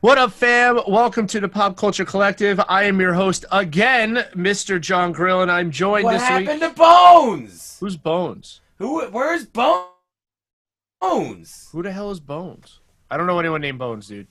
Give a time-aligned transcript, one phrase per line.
[0.00, 0.80] What up, fam?
[0.88, 2.58] Welcome to the Pop Culture Collective.
[2.70, 4.80] I am your host again, Mr.
[4.80, 6.60] Jon Grill, and I'm joined What this happened week.
[6.60, 7.76] to Bones?
[7.80, 8.60] Who's Bones?
[8.78, 9.04] Who?
[9.08, 9.88] Where's Bo-
[11.02, 11.68] Bones?
[11.72, 12.80] Who the hell is Bones?
[13.10, 14.26] I don't know anyone named Bones, dude.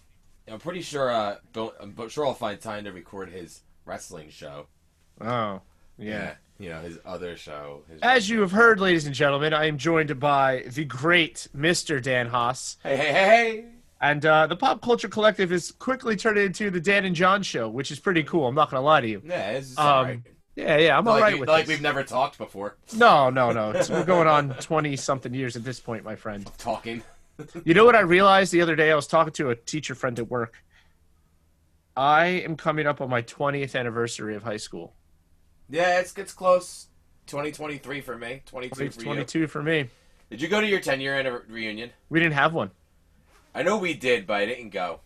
[0.52, 1.12] I'm pretty sure.
[1.12, 1.36] Uh,
[1.80, 4.66] I'm sure I'll find time to record his wrestling show.
[5.22, 5.62] Oh,
[6.00, 6.34] yeah.
[6.58, 7.84] You know his other show.
[7.90, 12.02] His As you have heard, ladies and gentlemen, I am joined by the great Mr.
[12.02, 12.78] Dan Haas.
[12.82, 13.66] Hey, hey, hey, hey.
[14.02, 17.68] And uh, the Pop Culture Collective is quickly turned into the Dan and Jon show,
[17.68, 18.48] which is pretty cool.
[18.48, 19.22] I'm not going to lie to you.
[19.26, 20.20] Yeah, it's Um, alright.
[20.56, 21.76] Yeah, yeah, I'm Like, all right we, with like this.
[21.76, 22.78] we've never talked before.
[22.96, 23.72] No, no, no.
[23.72, 26.50] It's, we're going on 20 something years at this point, my friend.
[26.58, 27.04] Talking.
[27.64, 28.92] You know what I realized the other day?
[28.92, 30.62] I was talking to a teacher friend at work.
[31.96, 34.94] I am coming up on my 20th anniversary of high school.
[35.70, 36.88] Yeah, it's it's close.
[37.28, 38.42] 2023 for me.
[38.46, 39.88] 22 It's for 22 for me.
[40.30, 41.92] Did you go to your 10 year reunion?
[42.10, 42.72] We didn't have one.
[43.60, 45.02] I know we did, but I didn't go.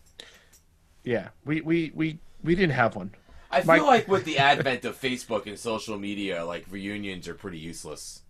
[1.02, 3.10] Yeah, we we we we didn't have one.
[3.50, 7.34] I feel My- like with the advent of Facebook and social media, like reunions are
[7.34, 8.22] pretty useless.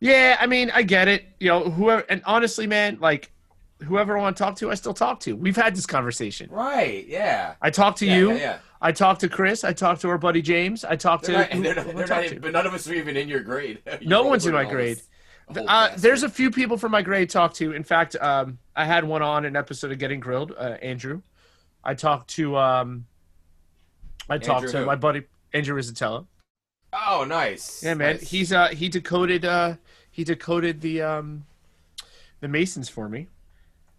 [0.00, 1.26] Yeah, I mean, I get it.
[1.38, 3.30] You know, whoever and honestly, man, like
[3.84, 5.36] whoever I want to talk to, I still talk to.
[5.36, 6.50] We've had this conversation.
[6.50, 7.06] Right?
[7.06, 7.54] Yeah.
[7.62, 8.30] I talked to Yeah, you.
[8.32, 8.58] yeah, yeah.
[8.80, 9.62] I talked to Chris.
[9.62, 10.84] I talked to our buddy James.
[10.84, 11.32] I talked to.
[11.32, 12.42] not, and they're not, who- who they're I not talked even, to?
[12.42, 13.78] but none of us are even in your grade.
[14.02, 15.00] No You're one's in my grade.
[15.48, 17.72] Uh, there's a few people from my grade talked to.
[17.72, 21.22] In fact, um, I had one on an episode of Getting Grilled, uh, Andrew.
[21.84, 23.06] I talked to um,
[24.30, 24.86] I talked Andrew to who?
[24.86, 26.26] my buddy Andrew Rizzatello.
[26.92, 27.82] Oh, nice.
[27.82, 28.30] Yeah, man, Nice.
[28.30, 29.76] he's uh he decoded uh
[30.10, 31.44] he decoded the um
[32.40, 33.28] the Masons for me,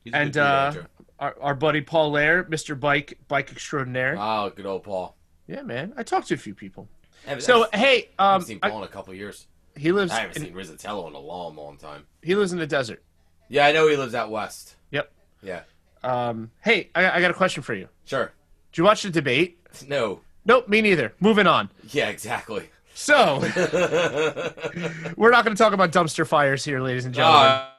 [0.03, 0.83] He's and uh, Andrew.
[1.19, 2.80] our, our buddy Paul Lair, Mr.
[2.80, 4.16] Bike Bike Extraordinaire.
[4.19, 5.16] Oh, good old Paul.
[5.47, 6.88] Yeah, man, I talked to a few people.
[7.25, 9.47] Haven't- So I've- hey, I um, haven't seen I- Paul in a couple years.
[9.75, 12.05] He lives I haven't in, seen Rizzatello in a long, long time.
[12.21, 13.02] he lives in the desert.
[13.49, 14.75] Yeah, I know he lives out west.
[14.91, 15.11] Yep.
[15.41, 15.61] Yeah,
[16.03, 17.89] Um, hey, I, I got a question for you.
[18.05, 18.31] sure.
[18.71, 19.59] Did you watch the debate?
[19.88, 20.21] No.
[20.45, 21.13] Nope, me neither.
[21.19, 21.69] Moving on.
[21.91, 22.69] Yeah, exactly.
[22.94, 23.39] So,
[25.17, 27.41] we're not going to talk about dumpster fires here, ladies and gentlemen.
[27.47, 27.69] Uh,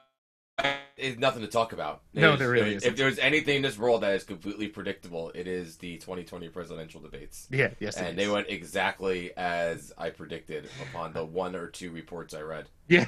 [0.97, 2.01] it's nothing to talk about.
[2.13, 2.97] No, There's- there really If isn't.
[2.97, 7.47] there's anything in this world that is completely predictable, it is the 2020 presidential debates.
[7.51, 8.15] yeah, yes, it and is.
[8.25, 12.67] they went exactly as I predicted upon the one or two reports I read.
[12.87, 13.05] Yeah,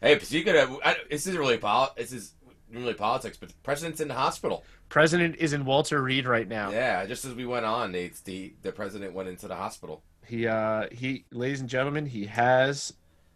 [0.00, 2.32] Hey, but you could I, this is really pol- this is
[2.72, 4.64] really politics, but the president's in the hospital.
[4.88, 6.70] president is in Walter Reed right now.
[6.70, 10.02] Yeah, just as we went on, it's the the president went into the hospital.
[10.26, 12.92] He, uh, he, ladies and gentlemen, he has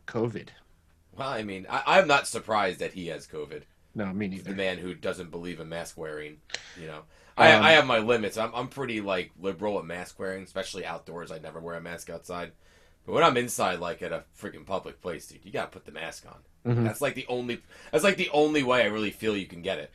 [0.07, 0.49] COVID.
[1.17, 3.63] Well, I mean, I, I'm not surprised that he has COVID.
[3.97, 6.37] No, me The man who doesn't believe in mask wearing,
[6.79, 6.99] you know.
[6.99, 7.05] Um,
[7.39, 8.37] I, I have my limits.
[8.37, 11.33] I'm, I'm pretty like liberal at mask wearing, especially outdoors.
[11.33, 12.53] I never wear a mask outside.
[13.07, 15.93] But when I'm inside, like at a freaking public place, dude, you gotta put the
[15.93, 16.75] mask on.
[16.75, 16.85] Mhm.
[16.85, 17.63] That's like the only.
[17.91, 19.91] That's like the only way I really feel you can get it.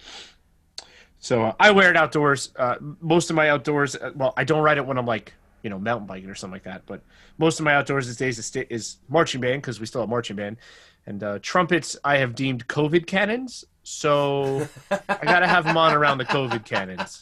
[1.19, 2.51] So uh, I wear it outdoors.
[2.56, 5.69] Uh, most of my outdoors, uh, well, I don't ride it when I'm like, you
[5.69, 6.88] know, mountain biking or something like that.
[6.88, 7.03] But
[7.38, 10.09] most of my outdoors these days is, sta- is marching band because we still have
[10.09, 10.57] marching band.
[11.06, 13.66] And uh, trumpets, I have deemed COVID cannons.
[13.84, 17.19] So I gotta have them on around the COVID cannons.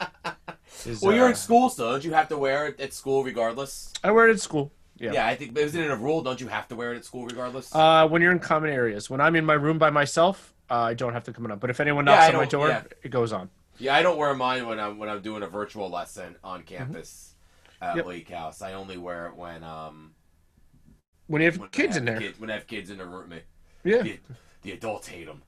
[0.85, 3.23] Is, Well, you're uh, in school, so don't you have to wear it at school
[3.23, 3.93] regardless?
[4.03, 4.71] I wear it at school.
[4.97, 5.13] Yeah.
[5.13, 5.53] Yeah, I think.
[5.53, 6.21] But isn't it a rule?
[6.21, 7.73] Don't you have to wear it at school regardless?
[7.73, 10.93] Uh, when you're in common areas, when I'm in my room by myself, uh, I
[10.93, 11.57] don't have to come on.
[11.59, 12.83] But if anyone knocks I on my door, yeah.
[13.03, 13.49] it goes on.
[13.77, 17.35] yeah, I don't wear mine when I'm when I'm doing a virtual lesson on campus
[17.81, 17.97] at Mm-hmm.
[17.97, 18.05] Yep.
[18.07, 18.61] Lake House.
[18.61, 20.11] I only wear it when um
[21.27, 22.97] When you have when kids I in have there, Kids, when I have kids in
[22.97, 23.39] the room, me.
[23.85, 24.01] yeah.
[24.01, 24.19] The,
[24.63, 25.41] the adults hate them.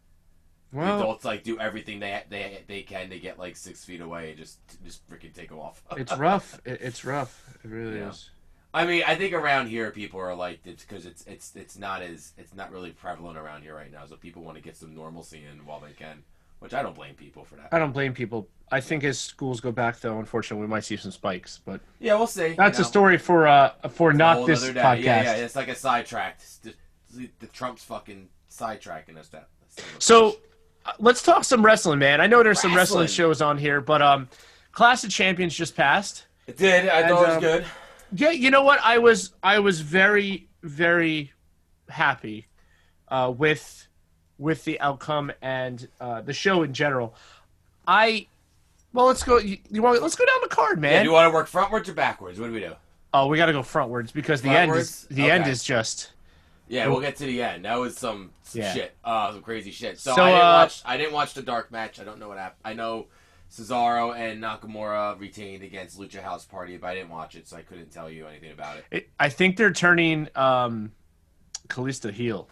[0.74, 4.30] The adults like do everything they they they can to get like six feet away
[4.30, 5.82] and just just freaking take them off.
[5.98, 6.60] it's rough.
[6.66, 7.58] It, it's rough.
[7.64, 8.10] It really Yeah.
[8.10, 8.30] is.
[8.74, 12.02] I mean, I think around here people are like it's because it's it's it's not
[12.02, 14.96] as it's not really prevalent around here right now, so people want to get some
[14.96, 16.24] normalcy in while they can,
[16.60, 17.68] which I don't blame people for that.
[17.74, 18.48] I don't blame people.
[18.72, 21.60] I think as schools go back, though, unfortunately, we might see some spikes.
[21.66, 22.54] But Yeah, we'll see.
[22.54, 25.02] that's you a story for uh for not this podcast.
[25.04, 26.40] Yeah, yeah, it's like a sidetrack.
[27.14, 29.28] The, the, Trump's fucking sidetracking us.
[29.28, 29.50] That.
[30.00, 30.38] So
[31.00, 32.22] let's talk some wrestling, man.
[32.22, 33.26] I know there's some wrestling Wrestling.
[33.28, 34.28] shows on here, but um,
[34.72, 36.26] Clash of Champions just passed.
[36.48, 36.88] it did.
[36.90, 37.66] I And, thought it was um, good.
[38.14, 38.80] Yeah, you know what?
[38.84, 41.32] I was I was very very
[41.90, 42.48] happy
[43.08, 43.88] uh, with
[44.38, 47.16] with the outcome and uh, the show in general.
[47.88, 48.28] I
[48.94, 49.38] well, let's go.
[49.38, 50.02] You, you want?
[50.02, 51.04] Let's go down the card, Yeah, man.
[51.04, 52.40] do you want to work frontwards or backwards?
[52.40, 52.74] What do we do?
[53.14, 55.16] oh, we got to go frontwards because the end is Frontwards?
[55.16, 56.12] the end is just.
[56.72, 57.66] Yeah, we'll get to the end.
[57.66, 58.74] That was some, some Yeah.
[58.74, 58.96] shit.
[59.04, 60.00] Uh, some crazy shit.
[60.00, 60.82] So, So, I didn't uh, watch.
[60.86, 62.00] I didn't watch the dark match.
[62.00, 62.62] I don't know what happened.
[62.64, 63.08] I know
[63.52, 67.62] Cesaro and Nakamura retained against Lucha House Party, but I didn't watch it, so I
[67.62, 68.86] couldn't tell you anything about it.
[68.90, 70.94] It, I think they're turning um,
[71.68, 72.48] Kalisto heel.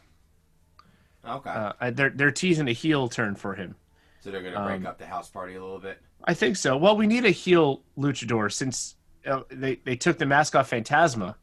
[1.27, 3.75] Okay, Uh, they're they're teasing a heel turn for him.
[4.21, 6.01] so they're gonna break um, up the House Party a little bit.
[6.23, 6.75] I think so.
[6.77, 8.95] Well, we need a heel luchador since
[9.25, 11.35] uh, they they took the mask off Fantasma.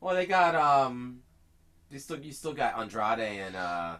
[0.00, 1.20] Well, they got um,
[1.94, 3.96] you still you still got Andrade and uh,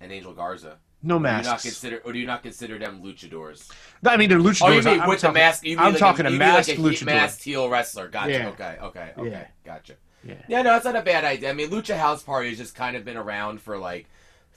[0.00, 0.78] and Angel Garza.
[1.02, 3.70] No Do you not consider, or do you not consider them luchadors?
[4.04, 4.62] I mean, they're luchadors.
[4.62, 5.64] Oh, you mean I'm with talking, the mask?
[5.66, 8.08] I'm like talking a, a mean like masked a masked heel wrestler.
[8.08, 8.32] Gotcha.
[8.32, 8.48] Yeah.
[8.48, 8.76] Okay.
[8.82, 9.12] Okay.
[9.16, 9.30] Okay.
[9.30, 9.46] Yeah.
[9.64, 9.94] Gotcha.
[10.22, 10.34] Yeah.
[10.48, 11.48] Yeah, no, that's not a bad idea.
[11.48, 14.06] I mean, Lucha House Party has just kind of been around for like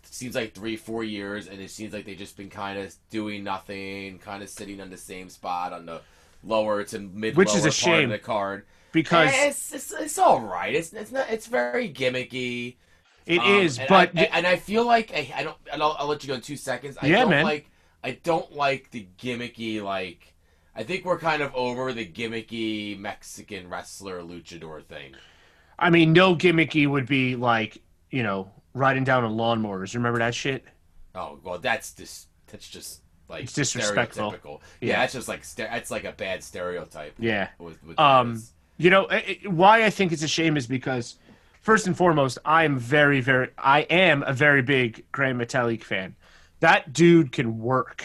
[0.03, 3.45] seems like three, four years, and it seems like they've just been kind of doing
[3.45, 6.01] nothing, kind of sitting on the same spot on the
[6.43, 8.65] lower to mid, Which is a shame, of the card.
[8.93, 10.73] Because Eh, it's, it's it's all right.
[10.73, 12.77] It's it's not it's very gimmicky.
[13.25, 13.79] it Um, is.
[13.79, 15.57] and But I, and I feel like I, I don't.
[15.71, 16.97] And I'll, I'll let you go in two seconds.
[17.01, 17.43] I Yeah, don't man.
[17.45, 17.69] like.
[18.05, 20.33] I don't like the gimmicky like.
[20.75, 25.15] I think we're kind of over the gimmicky Mexican wrestler luchador thing.
[25.79, 27.81] I mean, no gimmicky would be like
[28.11, 29.93] you know riding down on lawnmowers.
[29.95, 30.63] Remember that shit?
[31.15, 34.35] Oh well, that's just that's just like It's disrespectful.
[34.81, 34.89] Yeah.
[34.89, 37.15] Yeah, that's just like that's like a bad stereotype.
[37.19, 37.49] Yeah.
[37.59, 38.53] With, with Um, this.
[38.77, 41.17] You know it, it- why I think it's a shame is because
[41.61, 46.15] first and foremost, I am very, very, I am a very big Gran Metalik fan.
[46.59, 48.03] That dude can work.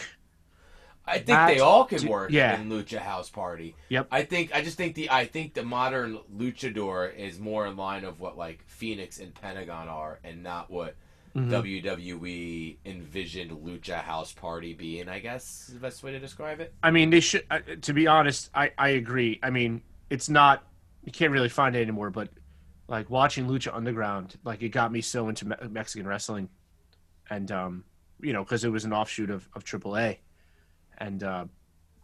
[1.05, 2.59] I think that- they all can work yeah.
[2.59, 3.75] in Lucha House Party.
[3.89, 4.07] Yep.
[4.11, 8.03] I think I just think the I think the modern luchador is more in line
[8.05, 10.95] of what like Fenix and Pentagon are, and not what
[11.35, 11.49] Mhm.
[11.51, 15.07] WWE envisioned Lucha House Party being.
[15.09, 16.73] I guess is the best way to describe it.
[16.83, 17.43] I mean, they should.
[17.49, 19.39] Uh, to be honest, I I agree.
[19.41, 20.63] I mean, it's not.
[21.03, 22.29] You can't really find it anymore, but
[22.87, 26.49] like watching Lucha Underground, like it got me so into me- Mexican wrestling,
[27.29, 27.83] and um,
[28.19, 30.17] you know, because it was an offshoot of of AAA,
[30.97, 31.45] and uh,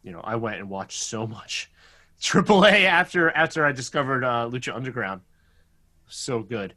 [0.03, 1.71] you know, I went and watched so much
[2.21, 5.21] AAA after after I discovered uh, Lucha Underground.
[6.07, 6.75] So good.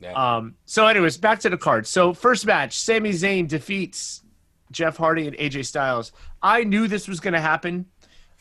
[0.00, 0.12] Yeah.
[0.12, 1.86] Um, so, anyways, back to the card.
[1.86, 4.22] So, first match, Sami Zayn defeats
[4.70, 6.12] Jeff Hardy and AJ Styles.
[6.42, 7.86] I knew this was going to happen.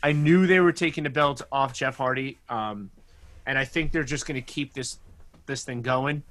[0.01, 2.91] I knew they were taking the belt off Jeff Hardy, um,
[3.45, 4.99] and I think they're just going to keep this
[5.45, 6.23] this thing going.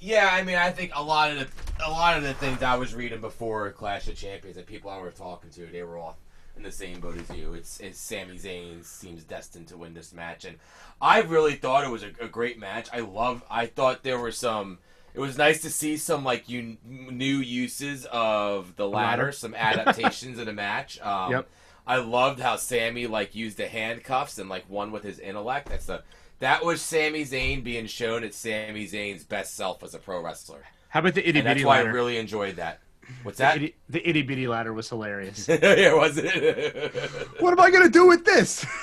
[0.00, 2.76] Yeah, I mean, I think a lot of the a lot of the things I
[2.76, 6.16] was reading before Clash of Champions that people I were talking to, they were all
[6.56, 7.54] in the same boat as you.
[7.54, 10.58] It's, it's Sami Zayn seems destined to win this match, and
[11.00, 12.88] I really thought it was a, a great match.
[12.92, 13.42] I love.
[13.50, 14.78] I thought there were some.
[15.14, 20.38] It was nice to see some like you new uses of the ladder, some adaptations
[20.38, 21.00] in the match.
[21.02, 21.48] Um, Yep.
[21.88, 25.70] I loved how Sami like used the handcuffs and like won with his intellect.
[25.70, 26.02] That's the
[26.40, 30.62] that was Sami Zayn being shown at Sami Zayn's best self as a pro wrestler,
[30.90, 32.80] How about the itty and that's bitty why I really enjoyed that.
[33.22, 33.56] What's the, that?
[33.56, 35.48] itty, the itty bitty ladder was hilarious.
[35.48, 36.94] yeah, was it?
[37.40, 38.66] what am I going to do with this?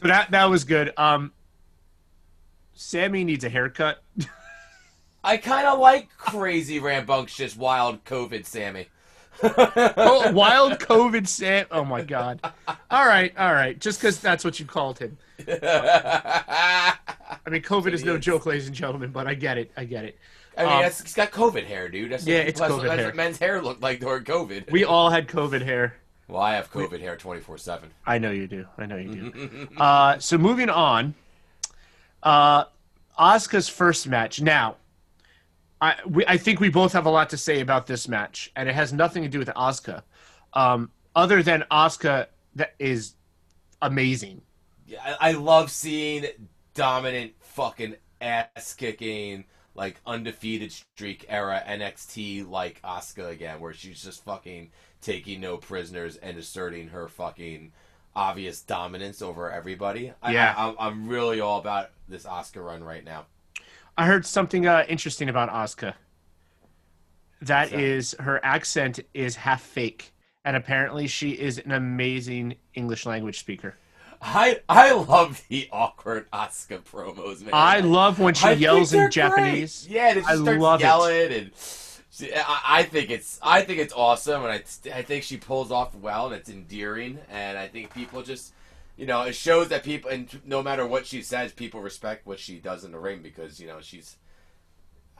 [0.00, 0.92] But that that was good.
[0.96, 1.32] Um,
[2.74, 4.00] Sami needs a haircut.
[5.24, 8.86] I kind of like crazy, rambunctious, wild COVID Sami.
[9.96, 11.66] oh, wild COVID Sam.
[11.70, 12.40] Oh my god.
[12.90, 13.78] All right, all right.
[13.78, 15.16] Just because that's what you called him.
[15.48, 16.94] I
[17.50, 19.10] mean, COVID is no joke, ladies and gentlemen.
[19.10, 19.70] But I get it.
[19.76, 20.18] I get it.
[20.56, 22.10] I mean, Um, that's, he's got COVID hair, dude.
[22.10, 23.04] That's what Yeah, people- it's that's, COVID that's hair.
[23.06, 24.70] what men's hair looked like during COVID.
[24.72, 25.94] We all had COVID hair.
[26.26, 27.90] well, I have COVID hair twenty four seven.
[28.06, 28.66] I know you do.
[28.76, 29.68] I know you do.
[29.78, 31.14] uh, so moving on.
[32.22, 32.64] Uh,
[33.18, 34.40] Asuka's first match.
[34.40, 34.76] Now,
[35.80, 38.68] I we, I think we both have a lot to say about this match, and
[38.68, 40.02] it has nothing to do with Asuka,
[40.54, 42.26] um, other than Asuka
[42.56, 43.14] that is
[43.82, 44.42] amazing.
[44.86, 46.26] Yeah, I, I love seeing
[46.74, 49.44] dominant fucking ass kicking
[49.74, 54.70] like undefeated streak era NXT like Asuka again, where she's just fucking
[55.00, 57.72] taking no prisoners and asserting her fucking
[58.16, 60.12] obvious dominance over everybody.
[60.20, 60.54] I, Yeah.
[60.56, 63.26] I, I'm, I'm really all about this Asuka run right now.
[63.98, 65.94] I heard something uh, interesting about Asuka.
[67.42, 67.80] That that?
[67.80, 70.12] is her accent is half fake,
[70.44, 73.74] and apparently she is an amazing English language speaker.
[74.22, 77.50] I I love the awkward Asuka promos, man.
[77.52, 79.84] I love when she I yells in Japanese.
[79.84, 79.96] Great.
[79.96, 81.32] Yeah, and I starts love it.
[81.32, 81.50] and
[82.10, 84.62] she, I, I think it's I think it's awesome, and I
[84.96, 88.52] I think she pulls off well, and it's endearing, and I think people just.
[88.98, 92.40] You know, it shows that people, and no matter what she says, people respect what
[92.40, 94.16] she does in the ring because you know she's.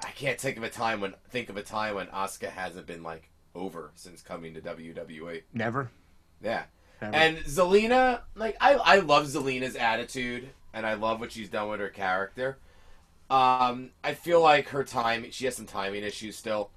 [0.04, 3.04] I can't think of a time when think of a time when Asuka hasn't been
[3.04, 5.42] like over since coming to WWE.
[5.54, 5.90] Never.
[6.42, 6.64] Yeah,
[7.00, 7.14] Never.
[7.14, 11.78] and Zelina, like I, I love Zelina's attitude, and I love what she's done with
[11.78, 12.58] her character.
[13.30, 16.70] Um, I feel like her time, she has some timing issues still,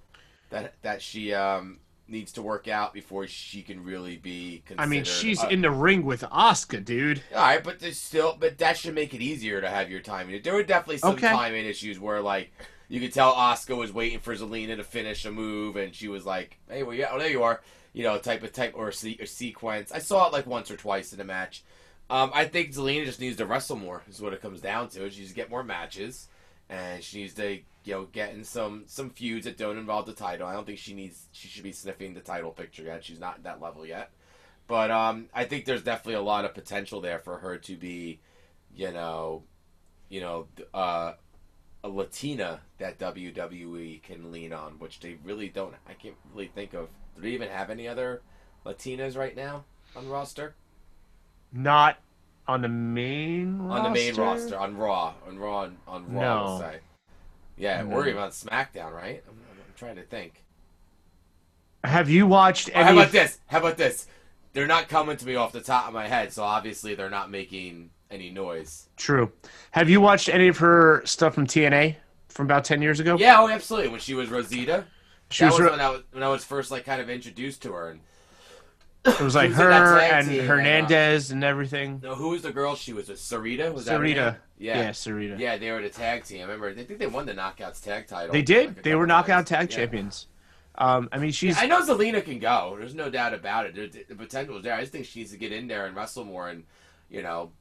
[0.52, 1.80] that that she um
[2.12, 4.62] needs to work out before she can really be.
[4.66, 7.22] Considered, I mean, she's uh, in the ring with Asuka, dude.
[7.34, 10.42] All right, but there's still, but that should make it easier to have your timing.
[10.42, 11.30] There were definitely some Okay.
[11.32, 12.52] timing issues where, like,
[12.90, 16.26] you could tell Asuka was waiting for Zelina to finish a move, and she was
[16.26, 17.62] like, "Hey, well, yeah, oh, there you are."
[17.94, 19.92] you know, type of type or, se- or sequence.
[19.92, 21.62] I saw it like once or twice in a match.
[22.10, 24.02] Um, I think Zelina just needs to wrestle more.
[24.10, 25.10] Is what it comes down to.
[25.10, 26.30] She needs to get more matches,
[26.70, 30.48] and she needs to you know getting some some feuds that don't involve the title.
[30.48, 33.04] I don't think she needs she should be sniffing the title picture yet.
[33.04, 34.12] She's not at that level yet.
[34.68, 38.22] But um, I think there's definitely a lot of potential there for her to be,
[38.74, 39.44] you know,
[40.08, 41.14] you know, uh,
[41.84, 45.74] a Latina that WWE can lean on, which they really don't.
[45.90, 46.88] I can't really think of.
[47.16, 48.22] Do they even have any other
[48.66, 50.56] Latinas right now on roster?
[51.52, 51.98] Not
[52.48, 53.78] on the main roster?
[53.78, 56.60] On the main roster, on Raw, on Raw, on, on Raw.
[56.60, 56.72] No.
[57.62, 57.96] Yeah, No.
[57.98, 59.24] or uh, even on SmackDown, right?
[59.28, 60.44] I'm, I'm trying to think.
[61.84, 62.86] Have you watched Oh, any?
[62.86, 63.40] how about this?
[63.48, 64.08] How about this?
[64.54, 67.30] They're not coming to me off the top of my head, so obviously they're not
[67.30, 68.90] making any noise.
[68.98, 69.32] True.
[69.72, 71.96] Have you watched any of her stuff from TNA
[72.30, 73.16] from about ten years ago?
[73.18, 73.90] Yeah, oh, absolutely.
[73.90, 74.86] When she was Rosita,
[75.30, 77.10] She that was was, Ro- when I was when I was first like kind of
[77.12, 77.90] introduced to her.
[77.92, 78.00] And
[79.04, 82.00] It was like She was in that her and team, and, Hernandez and everything.
[82.04, 82.76] no, who was the girl?
[82.76, 83.74] She was a Sarita.
[83.74, 84.16] Was that her Sarita.
[84.34, 84.36] name?
[84.60, 84.90] Yeah, Yeah.
[84.92, 85.40] Sarita.
[85.40, 86.40] Yeah, they were the tag team.
[86.40, 86.70] I remember.
[86.70, 88.32] I think they won the Knockouts tag title.
[88.32, 88.68] They did.
[88.76, 89.50] like, they were knockout times.
[89.50, 89.78] tag Yeah.
[89.78, 90.28] champions.
[90.76, 92.76] Um, I mean, she's I know Zelina can go.
[92.80, 93.76] There's no doubt about it.
[93.76, 94.74] There- The potential is there.
[94.76, 96.50] I just think she needs to get in there and wrestle more.
[96.50, 96.64] And
[97.10, 97.52] you know,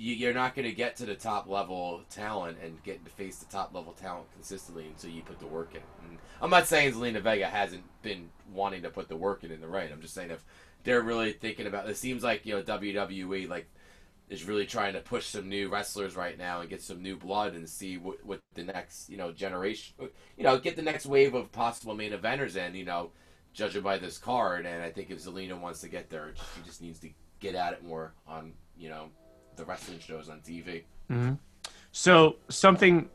[0.00, 3.38] you- you're not going to get to the top level talent and get to face
[3.38, 5.82] the top level talent consistently until you put the work in.
[6.08, 9.60] And I'm not saying Zelina Vega hasn't been wanting to put the work in in
[9.60, 9.92] the ring.
[9.92, 10.42] I'm just saying if
[10.84, 11.88] they're really thinking about.
[11.88, 13.68] It seems like you know WWE like
[14.30, 17.54] is really trying to push some new wrestlers right now and get some new blood
[17.54, 19.94] and see what, what the next you know generation
[20.36, 23.10] you know get the next wave of possible main eventers in you know
[23.52, 26.80] judging by this card and I think if Zelina wants to get there she just
[26.80, 29.10] needs to get at it more on you know
[29.60, 30.82] the wrestling shows on TV
[31.92, 33.08] so something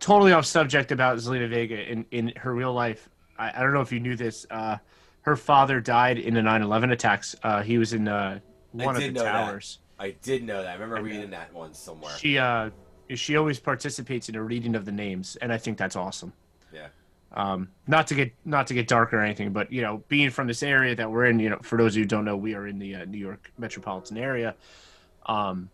[0.00, 3.08] totally off subject about Zelina Vega in in her real life.
[3.38, 4.46] I, I don't know if you knew this.
[4.50, 4.76] Uh,
[5.22, 7.36] her father died in the 9/11 attacks.
[7.42, 8.40] Uh, he was in uh,
[8.72, 9.32] one of the know that.
[9.32, 9.78] towers.
[9.98, 12.70] I did know that I remember reading that one somewhere She uh,
[13.14, 16.32] she always participates in a reading of the names, and I think that's awesome.
[16.72, 16.88] yeah
[17.32, 20.46] um, not to get not to get dark or anything, but you know, being from
[20.46, 22.54] this area that we're in, you know, for those of you who don't know, we
[22.54, 24.54] are in the uh, New York metropolitan area.
[25.26, 25.68] Um,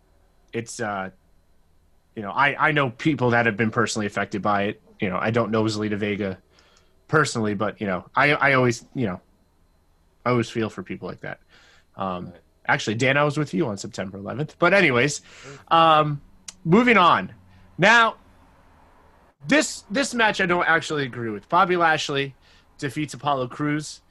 [0.55, 1.09] it's uh,
[2.15, 4.81] you know, I I know people that have been personally affected by it.
[4.99, 6.37] You know, I don't know Zelina Vega
[7.07, 9.21] personally, but you know, I I always you know,
[10.25, 11.39] I always feel for people like that.
[11.95, 12.41] Um, Right.
[12.67, 14.55] Actually, Dan, I was with you on September 11th.
[14.57, 15.21] But anyways,
[15.67, 16.19] um,
[16.63, 17.31] moving on.
[17.77, 18.15] Now,
[19.47, 21.47] this this match I don't actually agree with.
[21.47, 22.33] Bobby Lashley
[22.79, 24.01] defeats Apollo Crews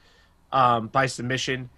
[0.52, 1.68] um, by submission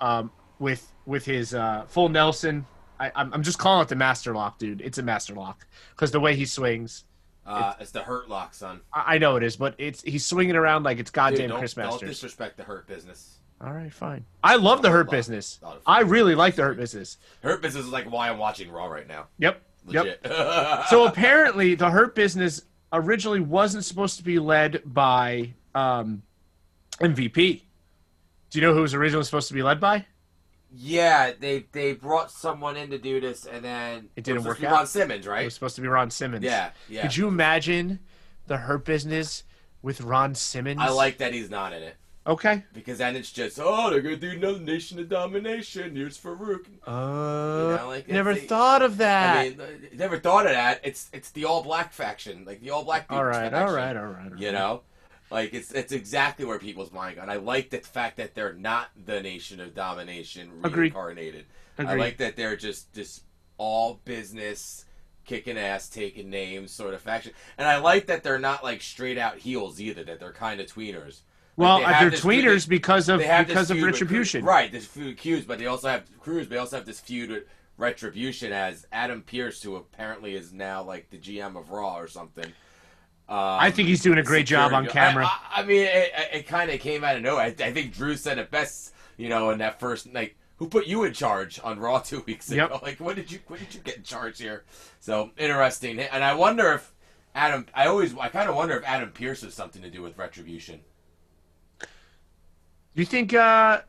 [0.00, 2.66] um, with with his uh, full Nelson.
[3.00, 4.80] I, I'm, I'm just calling it the master lock, dude.
[4.82, 7.04] It's a master lock because the way he swings.
[7.46, 10.54] uh, it's the Hurt Lock son I, I know it is, but it's he's swinging
[10.54, 14.24] around like it's goddamn don't, Chris don't disrespect the Hurt Business All right, fine.
[14.44, 15.10] I love the Hurt.
[15.10, 15.58] Business.
[15.86, 17.16] I really like the Hurt Business.
[17.42, 19.62] Hurt Business is like why I'm watching Raw right now Yep.
[19.88, 20.26] Yep.
[20.88, 26.22] so apparently the hurt business originally wasn't supposed to be led by um,
[27.00, 27.62] mvp
[28.50, 30.04] do you know who was originally supposed to be led by
[30.72, 34.46] Yeah, they they brought someone in to do this, and then It didn't was supposed
[34.46, 34.72] work to be out.
[34.72, 35.42] Ron Simmons, right?
[35.42, 37.02] it was supposed to be ron simmons Yeah, yeah.
[37.02, 37.98] could you imagine
[38.46, 39.44] the hurt business
[39.82, 41.96] with ron simmons I like that he's not in it
[42.26, 45.96] okay because then it's just oh they're gonna do another Nation of Domination.
[45.96, 46.66] Here's Faarooq.
[46.86, 46.90] uh
[47.76, 50.80] know, like, never the- thought of that I mean, never thought of that.
[50.84, 53.06] It's it's the all black faction, like the all black.
[53.10, 54.38] all right connection, all right all right all right.
[54.38, 54.82] You know,
[55.30, 57.22] like it's it's exactly where people's mind go.
[57.22, 60.94] And I like the fact that they're not the Nation of Domination Agreed.
[60.94, 61.46] reincarnated.
[61.78, 63.22] I like that they're just this
[63.56, 64.84] all business,
[65.24, 67.32] kicking ass, taking names sort of faction.
[67.56, 70.04] And I like that they're not like straight out heels either.
[70.04, 71.20] That they're kind of tweeners.
[71.56, 73.84] Like, well they uh, have they're this feud- tweeners because of they because of with
[73.84, 74.70] retribution right?
[74.70, 76.48] This feud with but they also have Crews.
[76.48, 77.44] They also have this feud with
[77.80, 82.52] Retribution as Adam Pearce, who apparently is now like the GM of Raw or something.
[83.30, 86.12] Um, i think he's doing a great job on camera I, I, I mean, it,
[86.32, 87.44] it kind of came out of nowhere.
[87.44, 90.86] I, I think Drew said it best, you know, in that first like, who put
[90.86, 92.68] you in charge on Raw two weeks ago?
[92.72, 92.82] Yep.
[92.82, 94.64] Like, what did you, what did you get in charge here?
[94.98, 96.92] So interesting, and I wonder if
[97.34, 97.66] Adam.
[97.74, 100.80] I always, I kind of wonder if Adam Pearce has something to do with Retribution.
[101.80, 101.86] do
[103.02, 103.80] you think uh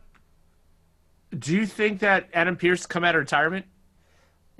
[1.38, 3.66] do you think that adam pearce come out of retirement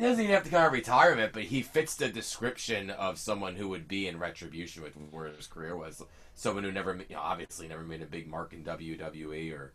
[0.02, 3.18] He doesn't even have to come out of retirement, but he fits the description of
[3.18, 6.02] someone who would be in retribution with where his career was.
[6.34, 9.74] Someone who never, you know, obviously never made a big mark in WWE or,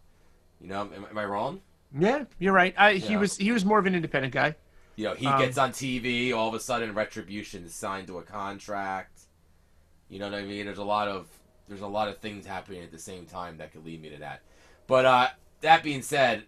[0.60, 1.62] you know, am, am I wrong?
[1.98, 2.76] Yeah, you're right.
[2.78, 4.56] I, He was he was more of an independent guy.
[4.98, 8.18] You know, he Um, gets on TV, all of a sudden retribution is signed to
[8.18, 9.22] a contract.
[10.10, 10.66] You know what I mean?
[10.66, 11.30] There's a lot of
[11.70, 14.18] there's a lot of things happening at the same time that could lead me to
[14.18, 14.42] that.
[14.88, 15.28] But uh,
[15.62, 16.44] that being said,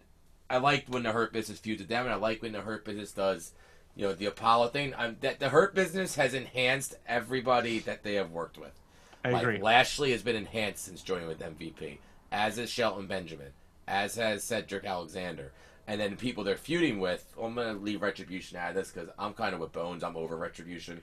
[0.50, 2.84] I liked when the Hurt Business feuds with them, and I like when the Hurt
[2.84, 3.52] Business does,
[3.96, 4.94] you know, the Apollo thing.
[4.96, 8.72] I'm, that the Hurt Business has enhanced everybody that they have worked with.
[9.24, 9.58] I like, agree.
[9.58, 11.98] Lashley has been enhanced since joining with MVP,
[12.32, 13.52] as is Shelton Benjamin,
[13.86, 15.52] as has Cedric Alexander.
[15.86, 18.90] And then the people they're feuding with, I'm going to leave Retribution out of this
[18.90, 20.04] because I'm kind of with Bones.
[20.04, 21.00] I'm over Retribution.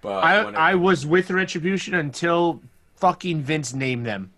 [0.00, 2.62] But I I was with Retribution until
[2.96, 4.32] fucking Vince named them.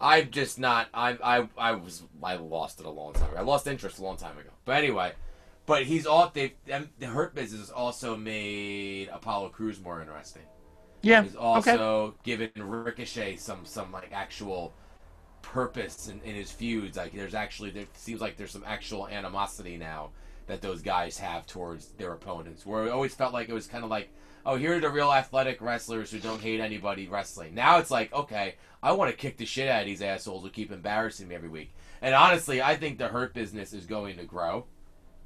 [0.00, 0.88] I'm just not.
[0.92, 3.36] I I I was I lost it a long time ago.
[3.38, 4.50] I lost interest a long time ago.
[4.64, 5.12] But anyway,
[5.66, 10.42] but he's all they the Hurt Business also made Apollo Crews more interesting.
[11.02, 11.22] Yeah.
[11.22, 11.72] He's okay.
[11.72, 14.72] also given Ricochet some some like actual
[15.42, 16.96] purpose in, in his feuds.
[16.96, 20.10] Like there's actually there seems like there's some actual animosity now
[20.46, 22.64] that those guys have towards their opponents.
[22.64, 24.10] Where it always felt like it was kind of like,
[24.44, 27.54] oh, here are the real athletic wrestlers who don't hate anybody wrestling.
[27.54, 30.50] Now it's like, okay, I want to kick the shit out of these assholes who
[30.50, 31.74] keep embarrassing me every week.
[32.00, 34.66] And honestly, I think the hurt business is going to grow.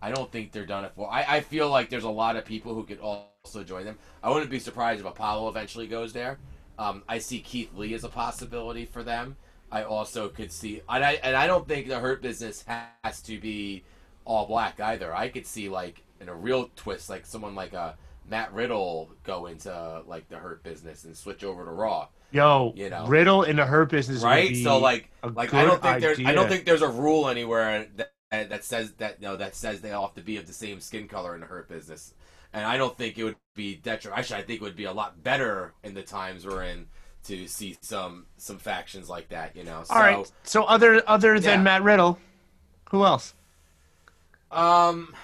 [0.02, 1.10] I don't think they're done it for.
[1.10, 3.98] I, I feel like there's a lot of people who could also join them.
[4.22, 6.38] I wouldn't be surprised if Apollo eventually goes there.
[6.78, 9.36] Um, I see Keith Lee as a possibility for them.
[9.70, 13.38] I also could see, and I and I don't think the Hurt Business has to
[13.38, 13.84] be
[14.24, 15.14] all black either.
[15.14, 17.96] I could see like in a real twist, like someone like a
[18.28, 22.90] Matt Riddle go into like the Hurt Business and switch over to Raw, Yo, You
[22.90, 23.06] know.
[23.06, 24.56] Riddle in the Hurt Business, would right?
[24.56, 28.12] So like, like I don't think there's I don't think there's a rule anywhere that
[28.30, 30.80] that says that you know that says they all have to be of the same
[30.80, 32.14] skin color in the Hurt Business,
[32.52, 34.18] and I don't think it would be detrimental.
[34.20, 36.86] Actually, I think it would be a lot better in the times we're in
[37.24, 39.56] to see some some factions like that.
[39.56, 39.94] You know, so.
[39.94, 40.32] All right.
[40.44, 41.64] So other other than Yeah.
[41.64, 42.18] Matt Riddle,
[42.90, 43.34] who else?
[44.52, 45.14] Um,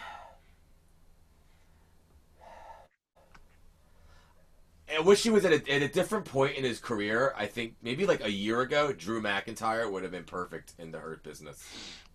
[4.95, 7.35] I wish he was at a, at a different point in his career.
[7.37, 10.99] I think maybe like a year ago, Drew McIntyre would have been perfect in the
[10.99, 11.65] Hurt Business.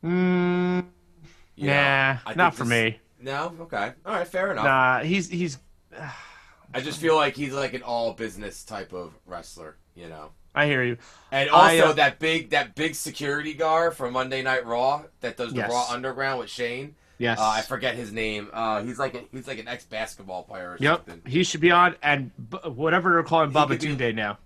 [0.03, 0.85] Mm,
[1.55, 2.99] You nah, I not for this- me.
[3.19, 4.65] No, okay, all right, fair enough.
[4.65, 5.59] Nah, he's he's.
[6.73, 10.31] I just feel like he's like an all business type of wrestler, you know.
[10.55, 10.97] I hear you.
[11.31, 15.37] And I, also uh, that big that big security guard from Monday Night Raw that
[15.37, 15.69] does the Yes.
[15.69, 16.95] Raw Underground with Shane.
[17.21, 17.39] Yes.
[17.39, 18.49] Uh, I forget his name.
[18.51, 21.31] Uh, he's like a, he's like an ex basketball player or Yep, something.
[21.31, 24.37] he should be on, and b- whatever they're calling Baba could be- now.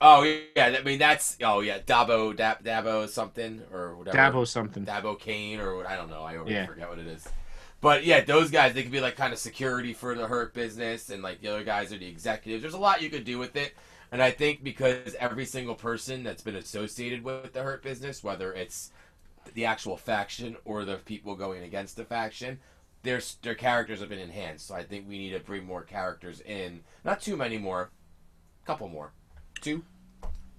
[0.00, 4.16] Oh yeah, I mean that's oh yeah, Dabo Dab, Dabo something or whatever.
[4.18, 4.84] Dabo something.
[4.84, 6.22] Dabo Kane or I don't know.
[6.22, 6.66] I already Yeah.
[6.66, 7.26] forget what it is.
[7.80, 11.10] But yeah, those guys they could be like kind of security for the Hurt business,
[11.10, 12.62] and like the other guys are the executives.
[12.62, 13.74] There's a lot you could do with it,
[14.10, 18.52] and I think because every single person that's been associated with the Hurt business, whether
[18.52, 18.90] it's
[19.54, 22.58] the actual faction or the people going against the faction,
[23.02, 24.68] their their characters have been enhanced.
[24.68, 26.80] So I think we need to bring more characters in.
[27.04, 27.90] Not too many more,
[28.62, 29.12] a couple more,
[29.60, 29.84] two.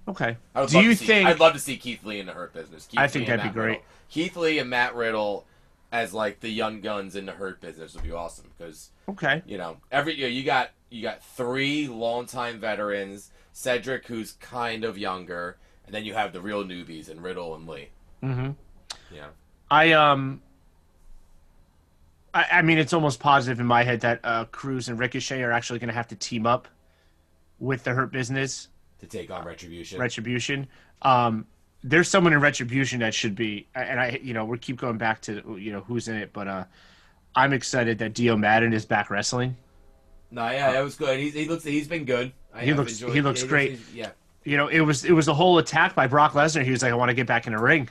[0.08, 0.38] Okay.
[0.68, 1.28] Do you see, think?
[1.28, 2.86] I'd love to see Keith Lee in the Hurt business?
[2.86, 3.68] Keith I think Lee that'd be great.
[3.70, 3.84] Riddle.
[4.10, 5.48] Keith Lee and Matt Riddle
[5.92, 9.42] as like the young guns in the Hurt business would be awesome because okay.
[9.46, 14.84] you know every you, know, you got you got three longtime veterans, Cedric who's kind
[14.84, 17.90] of younger, and then you have the real newbies and Riddle and Lee.
[18.24, 18.52] Mm-hmm.
[19.12, 19.28] Yeah,
[19.70, 20.42] I um.
[22.34, 25.52] I, I mean, it's almost positive in my head that uh, Crews and Ricochet are
[25.52, 26.68] actually going to have to team up
[27.60, 28.68] with the Hurt Business
[29.00, 30.00] to take on Retribution.
[30.00, 30.68] Retribution.
[31.02, 31.46] Um,
[31.84, 35.22] there's someone in Retribution that should be, and I, you know, we keep going back
[35.24, 36.64] to you know who's in it, but uh,
[37.36, 39.56] I'm excited that Dio Maddin is back wrestling.
[40.32, 41.20] no, yeah, that was good.
[41.20, 42.34] He's, he looks he's been good.
[42.54, 43.80] I He looks- he looks great.
[43.94, 44.12] Yeah,
[44.44, 46.64] You know, it was it was a whole attack by Brock Lesnar.
[46.64, 47.88] He was like, I want to get back in the ring.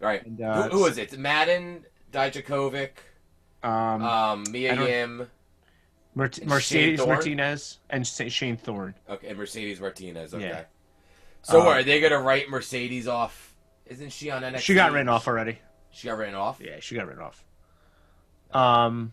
[0.00, 0.24] Right.
[0.24, 1.18] And, uh, who, who was it?
[1.18, 2.90] Maddin, Dijakovic,
[3.62, 5.28] Um, um, Mia Yim.
[6.14, 8.94] Mart- Mercedes Shane Martinez and Shane Thorne.
[9.08, 10.34] Okay, and Mercedes Martinez.
[10.34, 10.46] Okay.
[10.48, 10.64] Yeah.
[11.42, 13.54] So Um, are they gonna write Mercedes off?
[13.86, 14.60] Isn't she on NXT?
[14.60, 15.58] She got written off already.
[15.90, 16.60] She got written off.
[16.62, 17.44] Yeah, she got written off.
[18.52, 19.12] Um,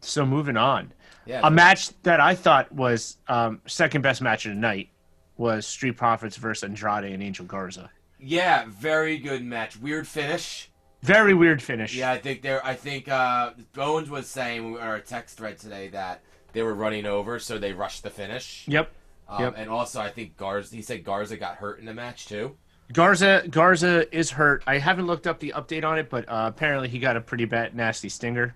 [0.00, 0.92] so moving on,
[1.26, 1.40] Yeah.
[1.42, 4.88] a match that I thought was um, second best match of the night
[5.36, 7.90] was Street Profits versus Andrade and Angel Garza.
[8.18, 9.76] Yeah, very good match.
[9.78, 10.70] Weird finish.
[11.02, 11.94] Very weird finish.
[11.94, 12.64] Yeah, I think there.
[12.64, 16.22] I think uh, Bones was saying in our text thread today that
[16.52, 18.64] they were running over, so they rushed the finish.
[18.68, 18.90] Yep.
[19.28, 19.54] Um, Yep.
[19.56, 20.74] And also, I think Garza.
[20.74, 22.56] He said Garza got hurt in the match too.
[22.92, 24.62] Garza Garza is hurt.
[24.66, 27.44] I haven't looked up the update on it, but uh, apparently he got a pretty
[27.46, 28.54] bad, nasty stinger.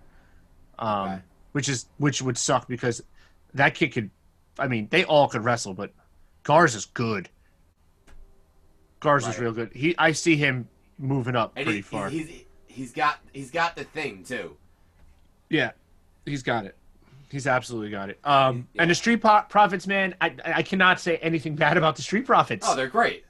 [0.78, 1.18] Um, Okay.
[1.52, 3.02] which is which would suck because
[3.54, 4.10] that kid could.
[4.58, 5.92] I mean, they all could wrestle, but
[6.44, 7.28] Garza's good.
[9.00, 9.44] Garza's Right.
[9.44, 9.72] real good.
[9.72, 12.08] He, I see him moving up And pretty he, far.
[12.10, 12.30] he's
[12.66, 14.56] he's got he's got the thing too.
[15.48, 15.72] yeah,
[16.26, 16.76] he's got it.
[17.30, 18.18] He's absolutely got it.
[18.24, 18.82] Um, Yeah.
[18.82, 22.24] and the Street Pro- Profits, man, I, I cannot say anything bad about the Street
[22.26, 22.66] Profits.
[22.68, 23.24] Oh, they're great.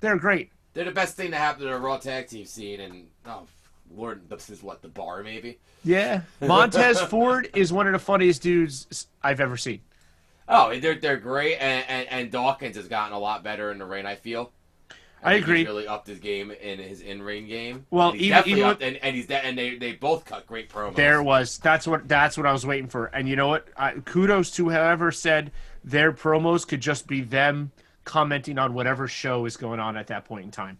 [0.00, 0.50] they're great.
[0.72, 3.46] They're the best thing to happen to the Raw tag team scene, and oh
[3.94, 5.58] Lord, this is what the bar maybe.
[5.84, 9.80] Yeah, Montez Ford is one of the funniest dudes I've ever seen.
[10.48, 13.84] Oh, they're they're great, and, and, and Dawkins has gotten a lot better in the
[13.86, 14.04] ring.
[14.04, 14.50] I feel.
[15.24, 15.64] I, agree.
[15.64, 17.86] Really upped his game in his in-ring game.
[17.90, 20.46] Well, And even- definitely even upped, and, and he's de- and they they both cut
[20.46, 20.94] great promos.
[20.96, 23.06] There was that's what that's what I was waiting for.
[23.06, 23.66] And you know what?
[23.76, 25.50] I, kudos to whoever said
[25.82, 27.72] their promos could just be them
[28.04, 30.76] commenting on whatever show is going on at that point in time,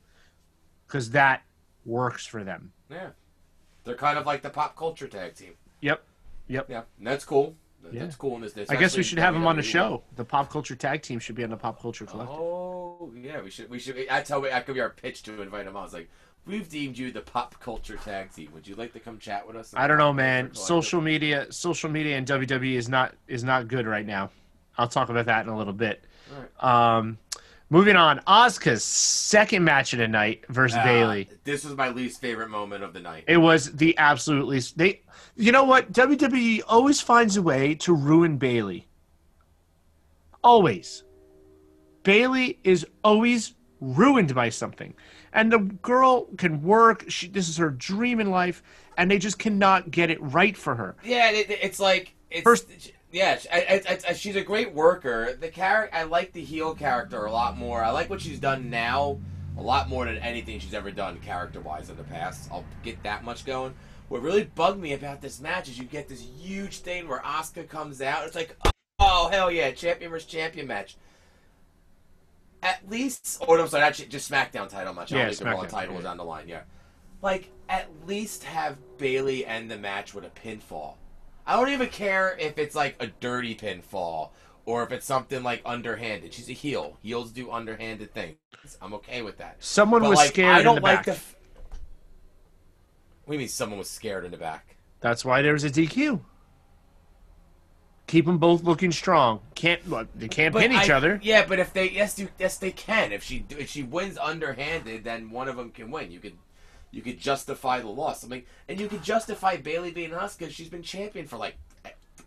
[0.86, 1.42] because that
[1.86, 2.72] works for them.
[2.90, 3.10] yeah,
[3.84, 5.52] they're kind of like the pop culture tag team.
[5.80, 6.02] Yep.
[6.48, 6.66] Yep.
[6.70, 7.56] Yeah, and that's cool.
[7.92, 8.00] Yeah.
[8.04, 8.36] That's cool.
[8.36, 10.02] In this, I guess we should have him on the show.
[10.16, 12.36] The pop culture tag team should be on the pop culture collective.
[12.38, 13.68] Oh yeah, we should.
[13.70, 13.96] We should.
[14.08, 15.84] That's how we, that could be our pitch to invite him on.
[15.84, 16.08] It's like
[16.46, 18.50] we've deemed you the pop culture tag team.
[18.54, 19.72] Would you like to come chat with us?
[19.76, 20.54] I don't know, man.
[20.54, 24.30] Social media, social media, and WWE is not is not good right now.
[24.76, 26.04] I'll talk about that in a little bit.
[26.60, 27.18] Um,
[27.70, 31.28] moving on, Asuka's second match of the night versus Uh, Bayley.
[31.44, 33.24] This was my least favorite moment of the night.
[33.28, 34.76] It was the absolute least.
[34.76, 35.02] They,
[35.36, 35.92] you know what?
[35.92, 38.86] WWE always finds a way to ruin Bayley.
[40.42, 41.04] Always.
[42.02, 44.94] Bayley is always ruined by something,
[45.32, 47.04] and the girl can work.
[47.08, 48.62] She, this is her dream in life,
[48.96, 50.96] and they just cannot get it right for her.
[51.02, 52.68] Yeah, it, it's like it's First-
[53.10, 53.38] yeah.
[53.52, 55.34] I, I, I, she's a great worker.
[55.40, 57.82] The character, I like the heel character a lot more.
[57.82, 59.18] I like what she's done now
[59.56, 62.48] a lot more than anything she's ever done character wise in the past.
[62.50, 63.74] I'll get that much going.
[64.14, 67.68] What really bugged me about this match is you get this huge thing where Asuka
[67.68, 68.24] comes out.
[68.24, 68.56] It's like,
[69.00, 70.96] oh hell yeah, champion versus champion match.
[72.62, 75.12] At least, oh, no, I'm sorry, actually, just SmackDown title match.
[75.12, 76.46] I Yeah, don't think the Raw SmackDown, title was on the line.
[76.46, 76.60] Yeah,
[77.22, 80.94] like at least have Bayley end the match with a pinfall.
[81.44, 84.28] I don't even care if it's like a dirty pinfall
[84.64, 86.32] or if it's something like underhanded.
[86.32, 86.98] She's a heel.
[87.02, 88.36] Heels do underhanded things.
[88.80, 89.56] I'm okay with that.
[89.58, 91.16] Someone But was like, scared I don't in the like back.
[91.16, 91.20] the.
[93.24, 94.76] F- what do you mean someone was scared in the back?
[95.00, 96.20] That's why there was a DQ.
[98.06, 99.40] Keep them both looking strong.
[99.54, 100.08] Can't look.
[100.14, 101.18] They can't pin each other.
[101.22, 103.12] Yeah, but if they yes, you, yes they can.
[103.12, 106.10] If she if she wins underhanded, then one of them can win.
[106.10, 106.36] You could
[106.90, 108.24] you could justify the loss.
[108.24, 111.56] I mean, and you could justify Bayley being us because she's been champion for like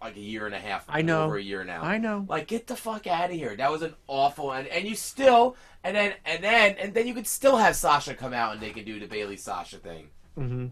[0.01, 0.85] like a year and a half.
[0.89, 1.25] I know.
[1.25, 1.81] over a year now.
[1.81, 2.25] I know.
[2.27, 3.55] Like, get the fuck out of here.
[3.55, 7.13] That was an awful and and you still and then and then and then you
[7.13, 10.09] could still have Sasha come out and they can do the Bayley Sasha thing.
[10.37, 10.67] Mm-hmm.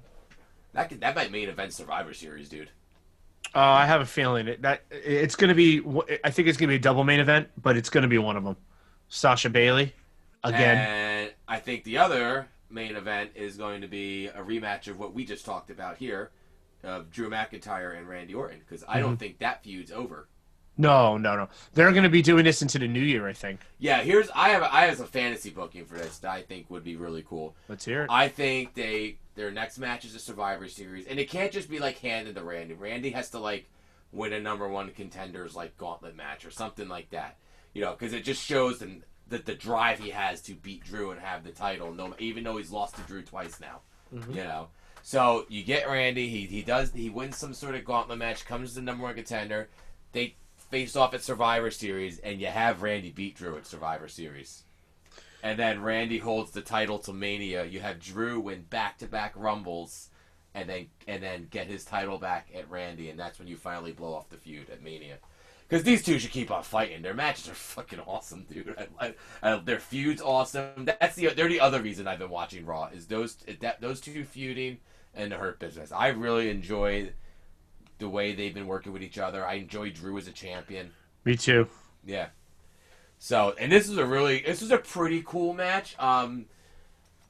[0.76, 2.70] That could that might main event Survivor Series, dude.
[3.54, 5.82] Uh, I have a feeling it, that it's going to be.
[6.24, 8.18] I think it's going to be a double main event, but it's going to be
[8.18, 8.58] one of them.
[9.08, 9.94] Sasha Bayley
[10.44, 10.78] again.
[10.78, 15.14] And I think the other main event is going to be a rematch of what
[15.14, 16.32] we just talked about here,
[16.84, 19.02] of Drew McIntyre and Randy Orton, because I Mm-hmm.
[19.02, 20.28] don't think that feud's over.
[20.78, 21.48] no, no, no.
[21.74, 23.28] They're going to be doing this into the new year.
[23.28, 23.62] I think.
[23.80, 26.84] Yeah, here's I have I have a fantasy booking for this that I think would
[26.84, 27.56] be really cool.
[27.70, 28.10] Let's hear it.
[28.12, 31.80] I think they their next match is a Survivor Series, and it can't just be
[31.80, 32.74] like handed to Randy.
[32.74, 33.70] Randy has to like
[34.12, 37.38] win a number one contenders like gauntlet match or something like that.
[37.74, 41.12] You know, because it just shows them that the drive he has to beat Drew
[41.12, 41.94] and have the title.
[41.94, 43.82] No, even though he's lost to Drew twice now.
[44.14, 44.32] Mm-hmm.
[44.32, 44.68] You know,
[45.04, 46.30] so you get Randy.
[46.30, 49.16] He he does he wins some sort of gauntlet match, comes to the number one
[49.16, 49.70] contender.
[50.14, 50.36] They
[50.70, 54.65] face off at Survivor Series, and you have Randy beat Drew at Survivor Series
[55.46, 57.66] and then Randy holds the title to Mania.
[57.66, 60.10] You have Drew win back to back Rumbles,
[60.56, 63.92] and then and then get his title back at Randy, and that's when you finally
[63.92, 65.20] blow off the feud at Mania.
[65.70, 67.04] Because these two should keep on fighting.
[67.04, 68.76] Their matches are fucking awesome, dude.
[69.00, 70.86] I, I, I, their feud's awesome.
[70.86, 74.24] That's the they're the other reason I've been watching Raw is those that those two
[74.24, 74.80] feuding
[75.14, 75.92] and the Hurt Business.
[75.92, 77.12] I really enjoy
[78.00, 79.46] the way they've been working with each other.
[79.46, 80.90] I enjoy Drew as a champion.
[81.24, 81.68] Me too.
[82.04, 82.30] Yeah.
[83.20, 85.96] So, and this is a really, this is a pretty cool match.
[86.00, 86.46] Um,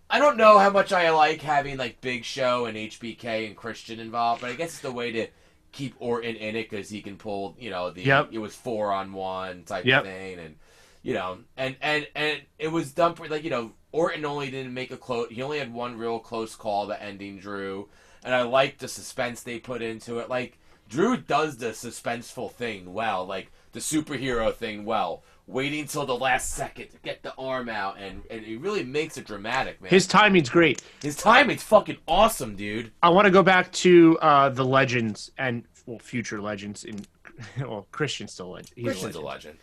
[0.10, 4.00] I don't know how much I like having like Big Show and HBK and Christian
[4.00, 5.28] involved, but I guess it's the way to
[5.72, 8.30] keep Orton in it because he can pull, you know, the Yep.
[8.32, 10.02] it was four on one type Yep.
[10.02, 10.56] of thing, and
[11.02, 14.74] you know, and and and it was done for like you know, Orton only didn't
[14.74, 15.30] make a close.
[15.32, 17.90] He only had one real close call to ending Drew,
[18.24, 20.30] and I like the suspense they put into it.
[20.30, 25.24] Like Drew does the suspenseful thing well, like the superhero thing well.
[25.48, 29.16] Waiting till the last second to get the arm out, and, and he really makes
[29.18, 29.92] it dramatic, man.
[29.92, 30.82] His timing's great.
[31.04, 32.92] His timing's fucking awesome, dude.
[33.04, 36.84] I want to go back to uh, the legends and well, future legends.
[36.84, 37.06] In
[37.60, 38.74] well, Christian's still a legend.
[38.76, 39.60] He's Christian's a a legend.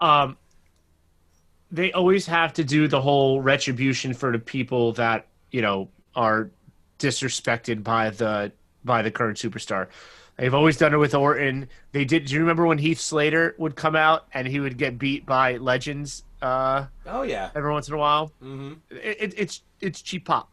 [0.00, 0.30] legend.
[0.30, 0.36] Um,
[1.70, 6.50] they always have to do the whole retribution for the people that you know are
[6.98, 8.52] disrespected by the
[8.84, 9.88] by the current superstar.
[10.42, 11.68] They've always done it with Orton.
[11.92, 12.24] They did.
[12.24, 15.56] Do you remember when Heath Slater would come out and he would get beat by
[15.58, 17.50] legends uh, Oh yeah.
[17.54, 18.32] every once in a while?
[18.42, 18.72] Mm-hmm.
[18.90, 20.50] It, it, it's it's cheap pop.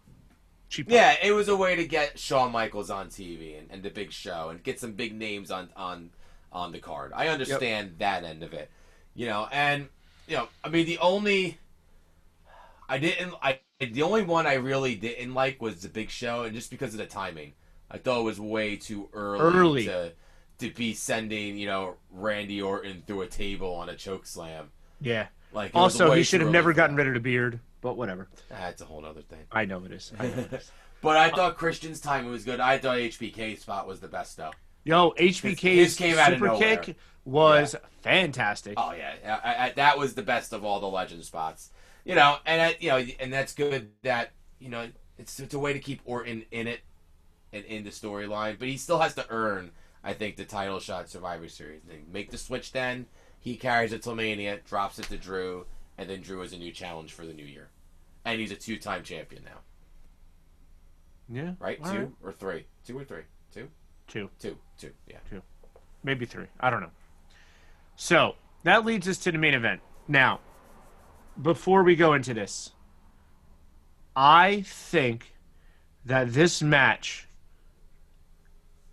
[0.70, 0.94] Cheap pop.
[0.94, 4.12] Yeah, it was a way to get Shawn Michaels on TV and, and the big
[4.12, 6.12] show and get some big names on on
[6.54, 7.12] on the card.
[7.16, 8.70] I understand that end of it,
[9.16, 9.48] you know.
[9.52, 9.88] And
[10.28, 11.58] you know, I mean, the only
[12.88, 16.54] I didn't I the only one I really didn't like was the big show, and
[16.54, 17.54] just because of the timing,
[17.92, 19.86] I thought it was way too early, Early.
[19.86, 20.12] to
[20.60, 24.72] to be sending you know Randy Orton through a table on a choke slam.
[25.02, 25.28] Yeah.
[25.52, 28.28] Like Also, he should have never gotten rid of the beard, but whatever.
[28.50, 29.40] That's a whole other thing.
[29.52, 30.12] I know it is.
[30.20, 30.72] I know it is.
[31.02, 32.60] But I thought Christian's timing was good.
[32.60, 34.52] I thought HBK spot was the best though.
[34.84, 38.74] Yo, HBK's his came out of super kick was fantastic.
[38.76, 41.72] Oh yeah, I, I, that was the best of all the legend spots.
[42.04, 45.60] You know, and I, you know, and that's good that you know it's it's a
[45.60, 46.82] way to keep Orton in it
[47.54, 49.72] and in the storyline, but he still has to earn,
[50.04, 51.82] I think, the title shot Survivor Series.
[51.88, 53.06] They make the switch, then
[53.40, 55.66] he carries it to Mania, drops it to Drew,
[55.98, 57.70] and then Drew is a new challenge for the new year,
[58.26, 59.60] and he's a two-time champion now,
[61.30, 61.54] Yeah.
[61.60, 61.80] right?
[61.84, 62.12] All two right.
[62.24, 62.66] or three?
[62.86, 63.24] Two or three?
[63.54, 63.70] Two,
[64.08, 64.30] Two.
[64.40, 64.92] two, two.
[65.08, 65.18] Yeah.
[66.04, 66.46] maybe three.
[66.60, 66.92] I don't know.
[67.96, 69.82] So that leads us to the main event.
[70.08, 70.40] Now,
[71.42, 72.72] before we go into this,
[74.16, 75.34] I think
[76.06, 77.28] that this match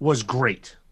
[0.00, 0.76] was great.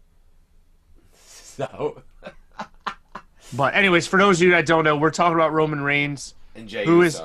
[1.55, 2.01] So,
[3.53, 6.67] But anyways, for those of you that don't know, we're talking about Roman Reigns, and
[6.67, 7.21] Jey Who is-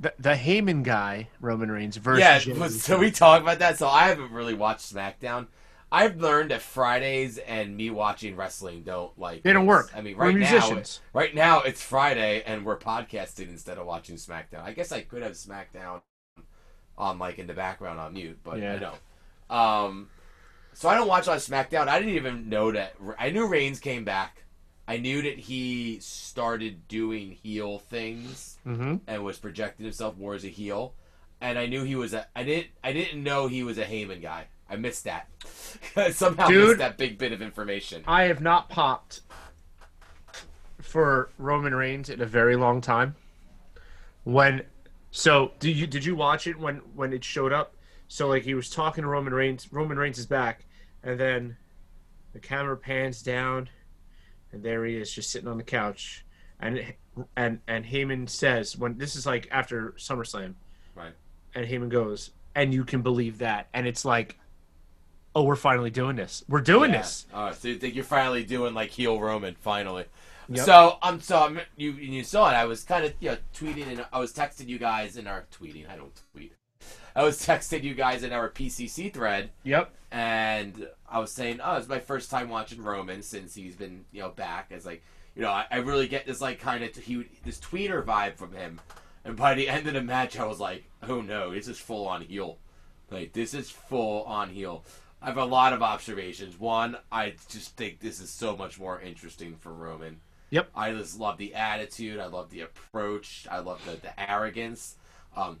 [0.00, 3.76] the, the Heyman guy, Roman Reigns versus Yeah, Jey so we talk about that.
[3.76, 5.48] So I haven't really watched SmackDown.
[5.92, 9.90] I've learned that Fridays and me watching wrestling don't like They don't work.
[9.94, 10.82] I mean, right now,
[11.12, 14.62] right now it's Friday and we're podcasting instead of watching SmackDown.
[14.62, 16.02] I guess I could have SmackDown
[16.96, 18.74] on like in the background on mute, but Yeah.
[18.74, 19.00] I don't.
[19.58, 20.08] Um,
[20.74, 21.88] so I don't watch a lot of SmackDown.
[21.88, 22.94] I didn't even know that.
[23.18, 24.42] I knew Reigns came back.
[24.88, 30.44] I knew that he started doing heel things hmm and was projecting himself more as
[30.44, 30.94] a heel.
[31.40, 32.26] And I knew he was a.
[32.34, 32.68] I didn't.
[32.82, 34.46] I didn't know he was a Heyman guy.
[34.68, 35.28] I missed that.
[36.12, 36.66] Somehow Dude.
[36.68, 38.02] missed that big bit of information.
[38.06, 39.22] I have not popped
[40.80, 43.14] for Roman Reigns in a very long time.
[44.24, 44.62] When
[45.10, 47.74] so did you did you watch it when when it showed up?
[48.12, 49.72] So like he was talking to Roman Reigns.
[49.72, 50.64] Roman Reigns is back,
[51.04, 51.56] and then
[52.32, 53.68] the camera pans down,
[54.50, 56.24] and there he is, just sitting on the couch,
[56.58, 56.92] and
[57.36, 60.54] and and Heyman says when this is like after SummerSlam,
[60.96, 61.12] Right.
[61.54, 64.40] and Heyman goes, and you can believe that, and it's like,
[65.36, 66.42] oh, we're finally doing this.
[66.48, 67.02] We're doing Yeah.
[67.02, 67.26] this.
[67.32, 70.06] Oh, so you think you're finally doing like heel Roman finally?
[70.48, 70.66] Yep.
[70.66, 72.54] So I'm so I'm, you you saw it.
[72.54, 75.44] I was kind of you know tweeting and I was texting you guys in our
[75.56, 75.88] tweeting.
[75.88, 76.54] I don't tweet.
[77.16, 79.92] I was texting you guys in our PCC thread, Yep.
[80.10, 84.20] and I was saying, oh, it's my first time watching Roman since he's been you
[84.22, 84.66] know back.
[84.70, 85.02] It's like
[85.34, 88.52] you know I, I really get this like kind of he this tweener vibe from
[88.52, 88.80] him,
[89.24, 92.06] and by the end of the match, I was like, oh no, this is full
[92.06, 92.58] on heel.
[93.10, 94.84] Like this is full on heel.
[95.22, 96.58] I have a lot of observations.
[96.58, 100.20] One, I just think this is so much more interesting for Roman.
[100.50, 100.70] Yep.
[100.74, 102.18] I just love the attitude.
[102.18, 103.46] I love the approach.
[103.50, 104.96] I love the, the arrogance.
[105.36, 105.60] Um,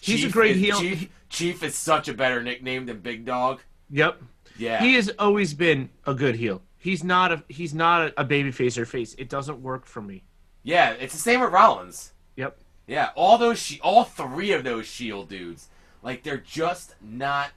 [0.00, 0.80] He's a great is, heel.
[0.80, 3.60] Chief, Chief is such a better nickname than Big Dog.
[3.90, 4.22] Yep.
[4.58, 4.82] Yeah.
[4.82, 6.62] He has always been a good heel.
[6.78, 9.14] He's not a he's not a, baby face or face.
[9.18, 10.24] It doesn't work for me.
[10.62, 12.12] yeah, it's the same with Rollins.
[12.36, 12.58] Yep.
[12.86, 15.68] Yeah, all those she- all three of those Shield dudes,
[16.02, 17.50] like they're just not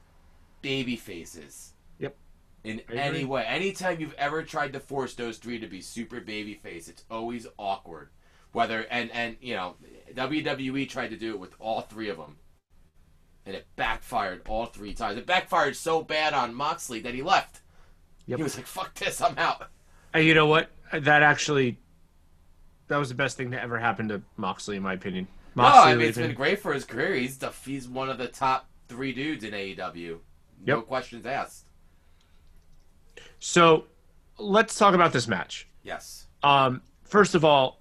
[0.62, 1.74] baby faces.
[2.00, 2.16] Yep.
[2.64, 6.56] In any way, anytime you've ever tried to force those three to be super baby
[6.56, 8.10] face, it's always awkward.
[8.52, 9.76] Whether and and you know,
[10.14, 12.38] WWE tried to do it with all three of them,
[13.46, 15.18] and it backfired all three times.
[15.18, 17.62] It backfired so bad on Moxley that he left.
[18.28, 18.38] Yep.
[18.38, 19.68] He was like, "Fuck this, I'm out."
[20.14, 20.70] And you know what?
[20.92, 21.78] That actually
[22.88, 25.28] that was the best thing that ever happened to Moxley, in my opinion.
[25.56, 27.14] No, I mean it's leaving- been great for his career.
[27.16, 30.20] He's the, he's one of the top three dudes in AEW.
[30.66, 30.88] No Yep.
[30.88, 31.66] questions asked.
[33.40, 33.86] So
[34.38, 35.68] let's talk about this match.
[35.84, 36.28] Yes.
[36.44, 37.81] Um, first of all,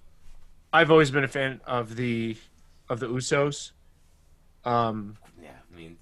[0.73, 2.37] I've always been a fan of the
[2.89, 3.71] of the Usos.
[4.65, 5.97] Um, Yeah, I mean,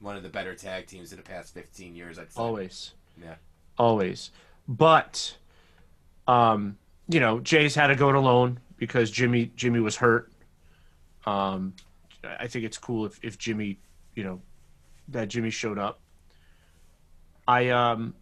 [0.00, 2.40] one of the better tag teams in the past 15 years, I'd say.
[2.40, 2.94] always.
[3.22, 3.34] Yeah.
[3.78, 4.30] always.
[4.68, 5.36] But
[6.26, 6.76] um,
[7.08, 10.32] you know, Jey's had to go it alone because Jimmy Jimmy was hurt.
[11.24, 11.74] Um,
[12.38, 13.78] I think it's cool if, if Jimmy,
[14.14, 14.40] you know,
[15.08, 16.00] that Jimmy showed up.
[17.48, 18.14] I um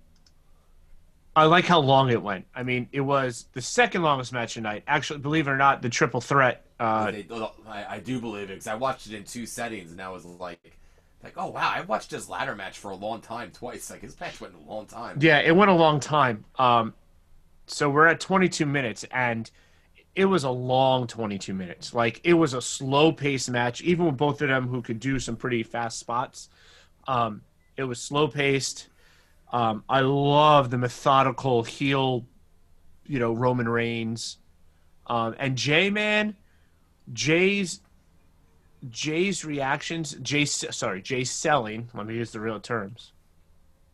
[1.37, 2.47] I like how long it went.
[2.55, 4.85] I mean, it was the second longest match tonight.
[4.87, 6.65] Actually, believe it or not, the triple threat.
[6.79, 7.27] Uh, They-
[7.67, 10.25] I, I do believe it because I watched it in two settings and I was
[10.25, 10.79] like,
[11.25, 13.91] like, oh wow, I watched his ladder match for a long time twice.
[13.91, 15.19] Like his match went a long time.
[15.21, 16.45] Yeah, it went a long time.
[16.59, 16.95] Um,
[17.67, 19.51] so we're at 22 minutes, and
[20.15, 21.95] it was a long 22 minutes.
[21.95, 25.19] Like it was a slow paced match, even with both of them who could do
[25.19, 26.51] some pretty fast spots.
[27.09, 27.41] Um,
[27.77, 28.89] it was slow paced.
[29.55, 32.27] Um, I love the methodical heel,
[33.07, 34.39] you know, Roman Reigns,
[35.07, 36.35] um, and Jey man,
[37.13, 37.81] Jey's
[38.91, 41.89] Jey's reactions, Jey sorry, Jey selling.
[41.95, 43.13] Let me use the real terms.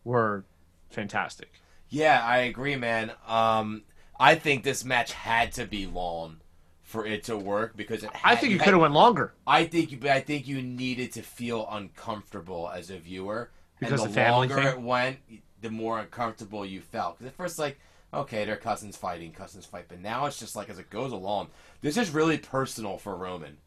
[0.02, 0.46] Were
[0.88, 1.52] fantastic.
[1.90, 3.12] Yeah, I agree, man.
[3.28, 3.82] Um,
[4.18, 6.40] I think this match had to be long
[6.80, 9.34] for it to work because it I think it could have went longer.
[9.46, 14.14] I think you, I think you needed to feel uncomfortable as a viewer because and
[14.14, 14.66] the, the longer thing?
[14.66, 15.18] it went,
[15.60, 17.18] the more uncomfortable you felt.
[17.18, 17.78] Because at first, like,
[18.12, 21.48] okay, they're cousins fighting, cousins fight, but now it's just like as it goes along,
[21.80, 23.58] this is really personal for Roman.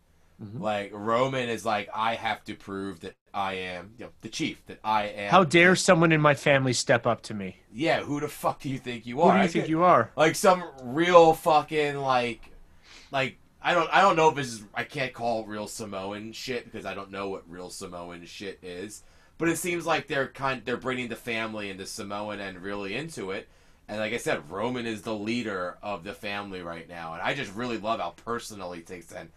[0.43, 0.62] Mm-hmm.
[0.62, 4.65] Like Roman is like, I have to prove that I am, you know, the chief.
[4.67, 5.32] That I am.
[5.32, 7.58] How dare someone in my family step up to me?
[7.71, 9.32] Yeah, who the fuck do you think you are?
[9.32, 10.12] Who do you I think get, you are?
[10.15, 12.41] Like some real fucking like,
[13.12, 16.65] like I don't I don't know if this is I can't call real Samoan shit
[16.65, 19.03] because I don't know what real Samoan shit is.
[19.38, 22.96] But it seems like they're kind they're bringing the family and the Samoan end really
[22.96, 23.48] into it.
[23.88, 27.34] And like I said, Roman is the leader of the family right now, and I
[27.34, 29.30] just really love how personal he takes it, and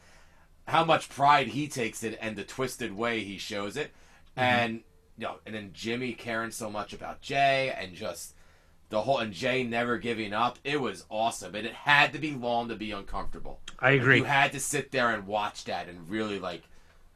[0.69, 4.41] how much pride he takes it, and the twisted way he shows it, mm-hmm.
[4.41, 4.81] and
[5.19, 8.35] you know, and then Jimmy caring so much about Jey, and just
[8.89, 10.59] the whole and Jey never giving up.
[10.63, 13.61] It was awesome, and it had to be long to be uncomfortable.
[13.79, 14.19] I agree.
[14.19, 16.63] you had to sit there and watch that and really like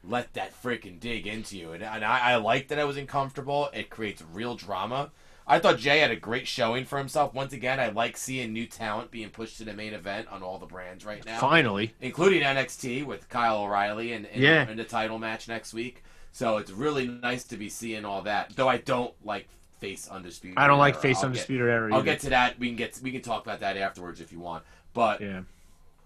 [0.03, 1.73] let that freaking dig into you.
[1.73, 3.69] And, and I, I like that I was uncomfortable.
[3.73, 5.11] It creates real drama.
[5.47, 7.33] I thought Jey had a great showing for himself.
[7.33, 10.57] Once again, I like seeing new talent being pushed to the main event on all
[10.57, 11.39] the brands right now.
[11.39, 11.93] Finally.
[11.99, 14.69] Including NXT with Kyle O'Reilly and, and yeah.
[14.69, 16.03] in the title match next week.
[16.31, 18.55] So it's really nice to be seeing all that.
[18.55, 19.47] Though I don't like
[19.79, 20.57] face undisputed.
[20.57, 21.93] I don't like face I'll undisputed get, era.
[21.93, 22.57] I'll get to that.
[22.57, 24.63] We can get we can talk about that afterwards if you want.
[24.93, 25.41] But yeah.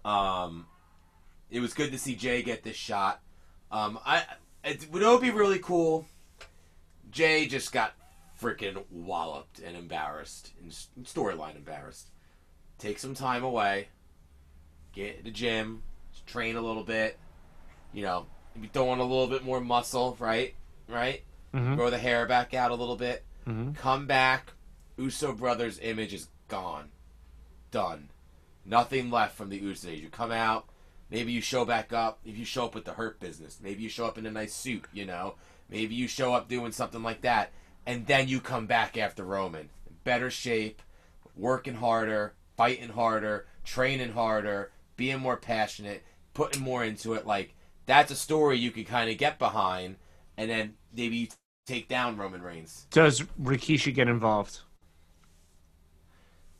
[0.04, 0.66] um
[1.50, 3.20] it was good to see Jey get this shot.
[3.70, 4.24] Um, I
[4.64, 6.06] it would it be really cool.
[7.10, 7.94] Jey just got
[8.40, 10.70] freaking walloped and embarrassed, and
[11.06, 12.10] storyline embarrassed.
[12.78, 13.88] Take some time away,
[14.92, 15.82] get in the gym,
[16.26, 17.18] train a little bit.
[17.92, 18.26] You know,
[18.72, 20.54] throw on a little bit more muscle, right?
[20.88, 21.22] Right.
[21.54, 21.76] Mm-hmm.
[21.76, 23.24] Grow the hair back out a little bit.
[23.46, 23.72] Mm-hmm.
[23.72, 24.52] Come back.
[24.98, 26.90] Uso brothers' image is gone.
[27.70, 28.10] Done.
[28.64, 30.00] Nothing left from the Usos.
[30.00, 30.68] You come out
[31.10, 32.18] Maybe you show back up.
[32.24, 34.54] If you show up with the hurt business, maybe you show up in a nice
[34.54, 34.84] suit.
[34.92, 35.34] You know,
[35.68, 37.52] maybe you show up doing something like that,
[37.86, 39.70] and then you come back after Roman,
[40.04, 40.82] better shape,
[41.36, 46.02] working harder, fighting harder, training harder, being more passionate,
[46.34, 47.26] putting more into it.
[47.26, 47.54] Like
[47.86, 49.96] that's a story you can kind of get behind,
[50.36, 51.28] and then maybe you
[51.66, 52.86] take down Roman Reigns.
[52.90, 54.60] Does Rikishi get involved?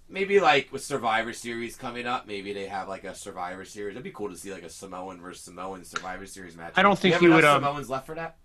[0.08, 3.92] Maybe like with Survivor Series coming up, maybe they have like a Survivor Series.
[3.92, 6.74] It'd be cool to see like a Samoan versus Samoan Survivor Series match.
[6.76, 7.44] I don't think he would.
[7.44, 8.36] Um, Samoans left for that.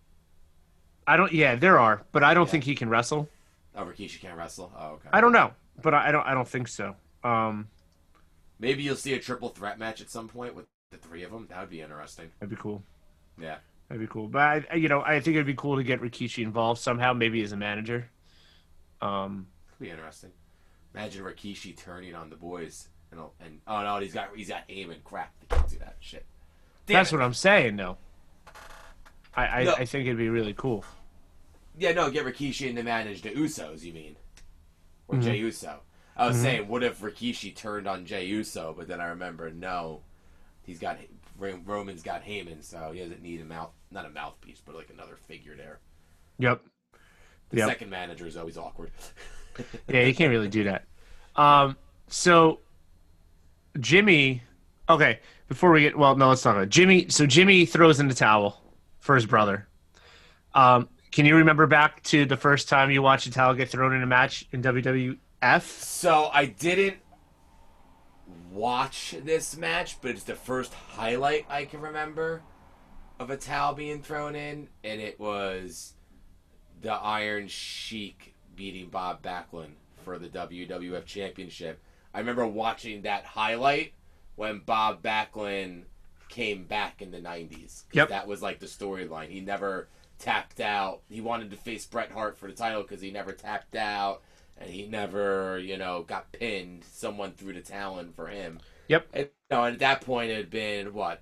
[1.07, 1.31] I don't.
[1.31, 2.51] Yeah, there are, but I don't yeah.
[2.51, 3.29] think he can wrestle.
[3.75, 4.71] Oh, Rikishi can't wrestle.
[4.77, 5.09] Oh, okay.
[5.13, 6.25] I don't know, but I, don't.
[6.25, 6.95] I don't think so.
[7.23, 7.67] Um,
[8.59, 11.47] maybe you'll see a triple threat match at some point with the three of them.
[11.49, 12.29] That would be interesting.
[12.39, 12.83] That'd be cool.
[13.39, 14.27] Yeah, that'd be cool.
[14.27, 17.41] But I, you know, I think it'd be cool to get Rikishi involved somehow, maybe
[17.41, 18.09] as a manager.
[19.01, 20.31] Um, could be interesting.
[20.93, 24.91] Imagine Rikishi turning on the boys and and oh no, he's got he's got aim
[24.91, 25.33] and crap.
[25.39, 26.25] They can't do that shit.
[26.85, 27.15] Damn That's it.
[27.15, 27.97] what I'm saying, though.
[29.35, 29.73] I I, no.
[29.73, 30.83] I, think it'd be really cool.
[31.77, 33.83] Yeah, no, get Rikishi in to manage the Usos.
[33.83, 34.15] You mean,
[35.07, 35.23] or mm-hmm.
[35.23, 35.81] Jey Uso?
[36.17, 36.43] I was mm-hmm.
[36.43, 38.75] saying, what if Rikishi turned on Jey Uso?
[38.77, 40.01] But then I remember, no,
[40.63, 40.97] he's got
[41.39, 45.15] Roman's got Heyman, so he doesn't need a mouth, not a mouthpiece, but like another
[45.15, 45.79] figure there.
[46.39, 46.61] Yep.
[47.51, 47.69] The yep.
[47.69, 48.91] second manager is always awkward.
[49.87, 50.85] yeah, you can't really do that.
[51.35, 52.59] Um, so
[53.79, 54.43] Jimmy,
[54.89, 55.19] okay.
[55.47, 57.09] Before we get well, no, let's talk about Jimmy.
[57.09, 58.61] So Jimmy throws in the towel
[58.99, 59.67] for his brother.
[60.53, 63.93] Um, can you remember back to the first time you watched a towel get thrown
[63.93, 65.61] in a match in WWF?
[65.61, 66.97] So I didn't
[68.49, 72.43] watch this match, but it's the first highlight I can remember
[73.19, 75.93] of a towel being thrown in, and it was
[76.81, 79.73] the Iron Sheik beating Bob Backlund
[80.03, 81.79] for the WWF Championship.
[82.13, 83.93] I remember watching that highlight
[84.35, 85.83] when Bob Backlund
[86.29, 87.83] came back in the 90s.
[87.93, 88.09] Yep.
[88.09, 89.29] That was like the storyline.
[89.29, 91.01] He never tapped out.
[91.09, 94.21] He wanted to face Bret Hart for the title because he never tapped out
[94.57, 96.83] and he never, you know, got pinned.
[96.85, 98.59] Someone threw the talon for him.
[98.87, 99.07] Yep.
[99.13, 101.21] And, you know, and at that point, it had been, what,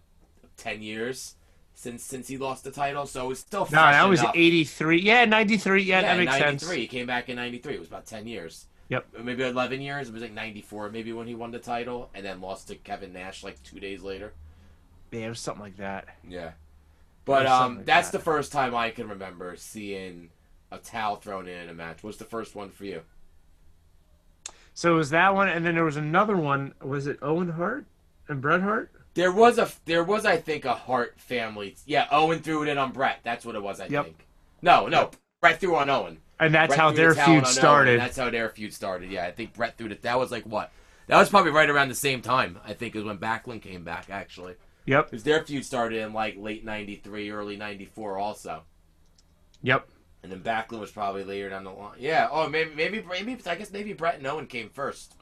[0.58, 1.36] 10 years
[1.80, 3.06] since since he lost the title.
[3.06, 5.00] So it was still No, that was eighty three.
[5.00, 5.82] Yeah, ninety three.
[5.84, 6.60] Yeah, Yeah, that makes 93.
[6.60, 6.72] sense.
[6.72, 7.76] He came back in 93.
[7.76, 8.66] It was about 10 years.
[8.90, 9.08] Yep.
[9.24, 10.10] Maybe 11 years.
[10.10, 13.14] It was like 94 maybe when he won the title and then lost to Kevin
[13.14, 14.34] Nash like two days later.
[15.12, 16.18] Yeah, it was something like that.
[16.28, 16.52] Yeah.
[17.24, 18.18] But um, like that's that.
[18.18, 20.32] the first time I can remember seeing
[20.72, 22.04] a towel thrown in in a match.
[22.04, 23.04] What's the first one for you?
[24.74, 26.74] So it was that one, and then there was another one.
[26.82, 27.86] Was it Owen Hart
[28.28, 28.92] and Bret Hart?
[29.20, 31.76] There was a there was I think a Hart family.
[31.86, 33.20] Yeah, Owen threw it in on Bret.
[33.22, 33.82] That's what it was.
[33.82, 34.06] I Yep.
[34.06, 34.26] think.
[34.62, 35.12] No, no,
[35.42, 36.20] Bret threw on Owen.
[36.40, 38.00] And that's Bret how their feud on Owen, started.
[38.00, 39.12] that's how their feud started.
[39.12, 40.04] Yeah, I think Bret threw it.
[40.04, 40.72] That was like what?
[41.08, 42.60] That was probably right around the same time.
[42.64, 44.10] I think is when Backlund came back.
[44.10, 44.56] Actually,
[44.86, 45.10] Yep.
[45.10, 48.64] because their feud started in like late '93, early '94, also.
[49.64, 49.86] Yep.
[50.24, 51.98] And then Backlund was probably later down the line.
[52.00, 52.30] Yeah.
[52.32, 53.38] Oh, maybe, maybe, maybe.
[53.46, 55.16] I guess maybe Bret and Owen came first.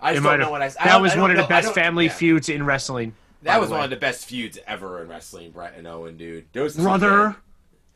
[0.00, 0.68] I just don't know what I.
[0.68, 2.12] That was one of the know- best family yeah.
[2.12, 3.14] feuds in wrestling.
[3.42, 6.46] That was one of the best feuds ever in wrestling, Bret and Owen, dude.
[6.52, 7.36] Those brother,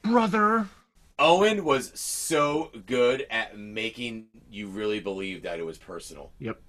[0.03, 0.69] brother.
[1.19, 6.33] Owen was so good at making you really believe that it was personal.
[6.39, 6.61] Yep.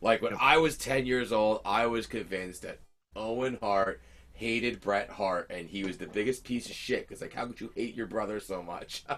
[0.00, 2.80] Like when I was 10 years old, I was convinced that
[3.14, 4.00] Owen Hart
[4.32, 7.08] hated Bret Hart and he was the biggest piece of shit.
[7.08, 9.04] Because, like, how could you hate your brother so much?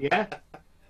[0.00, 0.26] Yeah.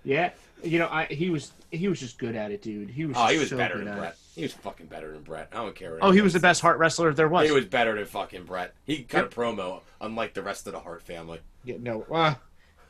[0.03, 0.31] Yeah.
[0.65, 2.89] You know, I he was he was just good at it, dude.
[2.89, 3.15] He was.
[3.19, 4.11] oh, he was so better than Bret.
[4.13, 4.17] It.
[4.35, 5.49] He was fucking better than Bret.
[5.53, 5.91] I don't care.
[5.93, 7.47] what Oh, he was the best Hart wrestler there was.
[7.47, 8.73] He was better than fucking Bret.
[8.85, 9.31] He cut Yep.
[9.31, 11.39] a promo, unlike the rest of the Hart family.
[11.63, 12.01] Yeah, no.
[12.11, 12.35] Uh,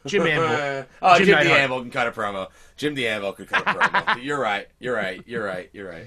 [0.06, 0.86] Jim Anvil.
[1.02, 1.38] oh, Jim Jim.
[1.38, 2.50] Anvil can cut a promo.
[2.78, 4.22] Jim Anvil could cut a promo.
[4.24, 4.68] you're right.
[4.80, 5.22] You're right.
[5.26, 5.70] You're right.
[5.74, 6.06] You're right.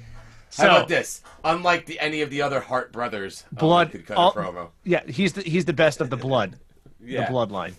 [0.57, 1.23] How about this?
[1.45, 4.71] Unlike the, any of the other Hart brothers, Owen Blood- could cut all- a promo.
[4.85, 6.57] yeah, he's the he's the best of the blood,
[7.05, 7.75] Yeah, the bloodline.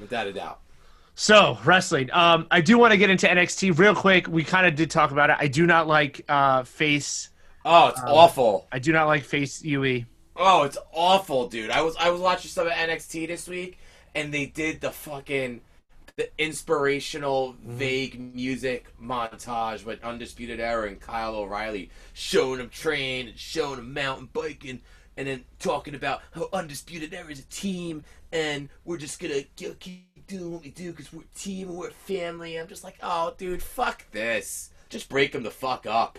[0.00, 0.60] without a doubt.
[1.18, 2.10] So wrestling.
[2.12, 4.28] Um, I do want to get into NXT real quick.
[4.28, 5.36] We kind of did talk about it.
[5.40, 7.30] I do not like uh face.
[7.64, 8.66] Oh, it's awful.
[8.70, 9.64] I do not like face.
[9.64, 10.04] UE.
[10.36, 11.70] Oh, it's awful, dude.
[11.70, 13.78] I was I was watching some of NXT this week,
[14.14, 15.62] and they did the fucking
[16.16, 23.38] the inspirational, vague music montage with Undisputed Era and Kyle O'Reilly showing him train and
[23.38, 24.82] showing him mountain biking,
[25.16, 30.05] and then talking about how Undisputed Era is a team, and we're just gonna keep
[30.26, 32.56] doing what we do because we're a team and we're a family.
[32.56, 34.70] I'm just like, oh, dude, fuck this.
[34.88, 36.18] Just break them the fuck up.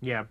[0.00, 0.24] Yeah,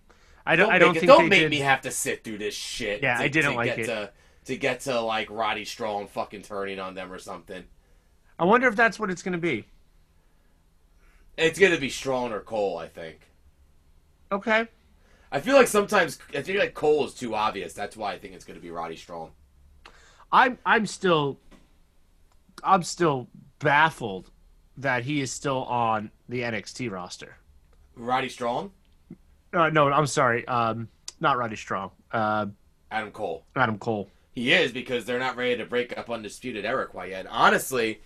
[0.45, 0.67] I don't.
[0.67, 1.51] Don't I don't it, think don't make did.
[1.51, 3.01] me have to sit through this shit.
[3.01, 3.86] Yeah, to, I didn't to like get it.
[3.88, 4.11] To,
[4.45, 7.63] to get to like Roddy Strong fucking turning on them or something.
[8.39, 9.65] I wonder if that's what it's going to be.
[11.38, 13.19] It's gonna be Strong or Cole, I think.
[14.32, 14.67] Okay.
[15.32, 17.74] I feel like sometimes I feel like Cole is too obvious.
[17.74, 19.32] That's why I think it's gonna be Roddy Strong.
[20.32, 21.39] I'm I'm still
[22.64, 23.28] I'm still
[23.59, 24.30] baffled
[24.78, 27.38] that he is still on the NXT roster.
[27.95, 28.72] Roddy Strong,
[29.53, 30.47] Uh, no, I'm sorry.
[30.47, 30.88] Um,
[31.20, 31.91] not Roddy Strong.
[32.11, 32.47] Uh,
[32.89, 33.45] Adam Cole.
[33.55, 34.09] Adam Cole.
[34.34, 37.28] He is because they're not ready to break up Undisputed Era quite yet.
[37.30, 38.01] Honestly,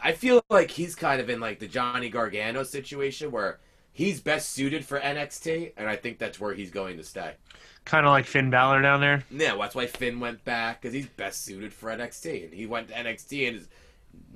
[0.00, 3.58] I feel like he's kind of in like the Johnny Gargano situation where
[3.92, 7.32] he's best suited for NXT, and I think that's where he's going to stay.
[7.84, 9.24] Kind of like Finn Balor down there.
[9.30, 12.88] Yeah, that's why Finn went back because he's best suited for NXT, and he went
[12.88, 13.68] to NXT and is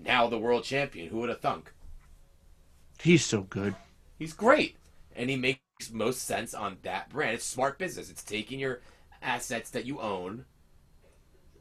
[0.02, 1.08] now the world champion.
[1.08, 1.72] Who would have thunk?
[3.00, 3.74] He's so good.
[4.18, 4.76] He's great,
[5.16, 5.60] and he makes
[5.92, 7.34] most sense on that brand.
[7.34, 8.10] It's smart business.
[8.10, 8.80] It's taking your
[9.22, 10.44] assets that you own,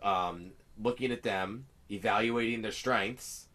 [0.02, 0.52] um,
[0.82, 3.48] looking at them, evaluating their strengths,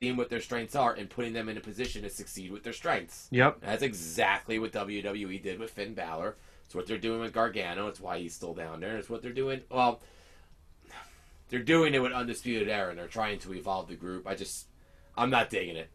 [0.00, 2.72] seeing what their strengths are, and putting them in a position to succeed with their
[2.72, 3.28] strengths.
[3.30, 3.58] Yep.
[3.60, 6.36] That's exactly what WWE did with Finn Balor.
[6.64, 7.88] It's what they're doing with Gargano.
[7.88, 8.96] It's why he's still down there.
[8.96, 9.62] It's what they're doing.
[9.70, 10.00] Well,
[11.48, 14.26] they're doing it with Undisputed Era, and they're trying to evolve the group.
[14.26, 14.66] I just,
[15.16, 15.90] I'm not digging it.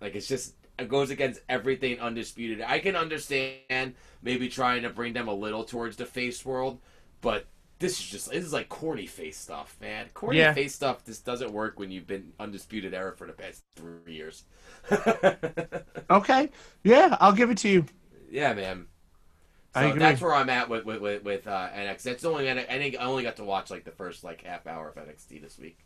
[0.00, 2.60] Like it's just it goes against everything Undisputed.
[2.62, 6.80] I can understand maybe trying to bring them a little towards the face world,
[7.20, 7.46] but
[7.78, 10.06] this is just this is like corny face stuff, man.
[10.14, 10.52] Corny Yeah.
[10.54, 11.04] face stuff.
[11.04, 14.44] This doesn't work when you've been Undisputed Era for the past three years.
[16.10, 16.50] Okay.
[16.84, 17.86] Yeah, I'll give it to you.
[18.30, 18.86] Yeah, man.
[19.74, 22.02] So that's where I'm at with with with, with uh, NXT.
[22.02, 24.66] That's the only I think I only got to watch like the first like half
[24.66, 25.78] hour of NXT this week.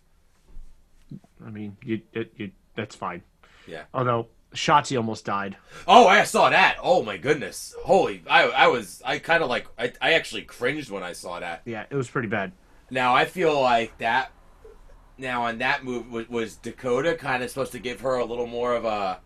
[1.44, 3.22] I mean, you, it, you that's fine.
[3.66, 3.84] Yeah.
[3.94, 5.56] Although Shotzi almost died.
[5.86, 6.78] Oh, I saw that.
[6.82, 7.76] Oh my goodness.
[7.84, 11.38] Holy, I I was I kind of like I I actually cringed when I saw
[11.38, 11.62] that.
[11.64, 12.52] Yeah, it was pretty bad.
[12.90, 14.32] Now I feel like that.
[15.18, 18.46] Now on that move was, was Dakota kind of supposed to give her a little
[18.46, 19.20] more of a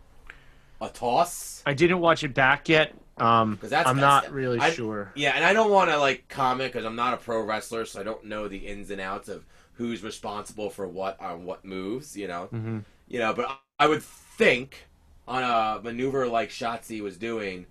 [0.81, 1.63] a toss.
[1.65, 2.95] I didn't watch it back yet.
[3.21, 5.13] Um, 'Cause that's- I'm that's- not really I- sure.
[5.15, 8.01] Yeah, and I don't want to like comment because I'm not a pro wrestler, so
[8.01, 9.45] I don't know the ins and outs of
[9.75, 12.17] who's responsible for what on what moves.
[12.17, 13.33] You know, hmm you know.
[13.33, 14.87] But I would think
[15.29, 17.67] on a maneuver like Shotzi was doing,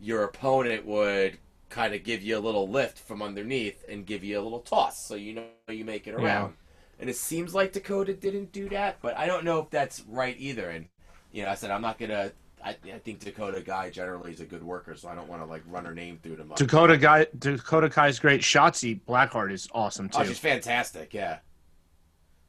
[0.00, 1.38] your opponent would
[1.70, 5.04] kind of give you a little lift from underneath and give you a little toss,
[5.04, 6.50] so you know you make it around.
[6.50, 7.00] Yeah.
[7.00, 10.36] And it seems like Dakota didn't do that, but I don't know if that's right
[10.38, 10.70] either.
[10.70, 10.86] And
[11.32, 12.32] you know, I said I'm not gonna.
[12.64, 15.46] I, I think Dakota Kai generally is a good worker, so I don't want to
[15.46, 16.50] like run her name through them.
[16.56, 18.40] Dakota Kai, Dakota Kai's great.
[18.40, 20.18] Shotzi Blackheart is awesome too.
[20.20, 21.12] Oh, she's fantastic.
[21.12, 21.38] Yeah,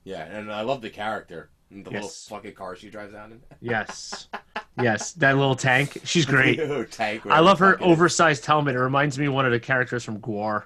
[0.04, 1.50] yeah, and I love the character.
[1.72, 2.04] And the Yes.
[2.30, 3.42] little fucking car she drives out in.
[3.60, 4.28] yes,
[4.80, 5.98] yes, that little tank.
[6.04, 6.60] She's great.
[6.60, 7.98] Ew, tank, I love her whatever the fuck it is.
[7.98, 8.76] oversized helmet.
[8.76, 10.64] It reminds me of one of the characters from Gwar.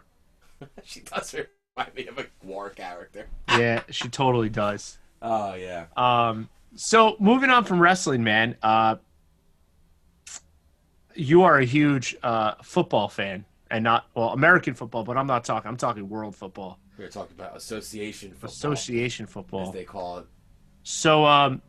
[0.84, 3.28] She does remind me of a war character.
[3.50, 4.98] Yeah, she totally does.
[5.22, 5.86] Oh yeah.
[5.96, 8.58] Um, so moving on from wrestling, man.
[8.62, 8.98] Uh,
[11.20, 15.44] you are a huge uh, football fan, and not well American football, but I'm not
[15.44, 15.68] talking.
[15.68, 19.72] I'm talking world football, We are talking about association football, association as football.
[19.72, 20.26] they call it.
[20.84, 21.62] So, um,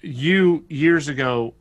[0.00, 1.54] you years ago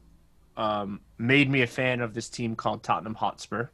[0.55, 3.68] um, made me a fan of this team called Tottenham Hotspur,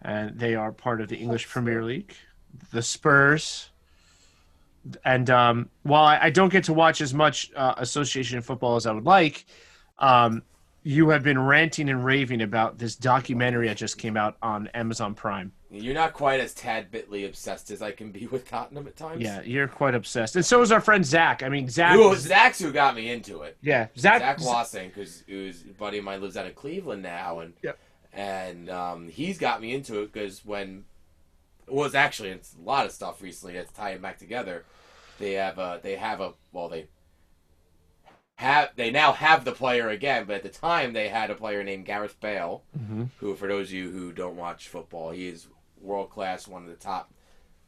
[0.00, 2.14] and they are part of the English Premier League,
[2.72, 3.70] the Spurs.
[5.04, 8.86] And um, while I, I don't get to watch as much uh, association football as
[8.86, 9.46] I would like,
[9.98, 10.42] um,
[10.84, 15.14] you have been ranting and raving about this documentary that just came out on Amazon
[15.14, 15.50] Prime.
[15.70, 19.22] You're not quite as tad bitly obsessed as I can be with Tottenham at times.
[19.22, 21.42] Yeah, you're quite obsessed, and so is our friend Zach.
[21.42, 21.94] I mean, Zach.
[21.96, 23.56] Who, Zach's who got me into it.
[23.60, 24.20] yeah, Zach.
[24.20, 27.78] Zach Wassink, who's who's a buddy of mine, lives out of Cleveland now, and Yep.
[28.12, 30.84] and um, he's got me into it because when
[31.66, 34.64] well, it's actually it's a lot of stuff recently that's tying back together.
[35.18, 36.86] They have a they have a well they
[38.36, 41.62] have they now have the player again, but at the time they had a player
[41.62, 43.10] named Gareth Bale, Mhm.
[43.18, 45.46] who for those of you who don't watch football, he is
[45.80, 47.12] world class, one of the top,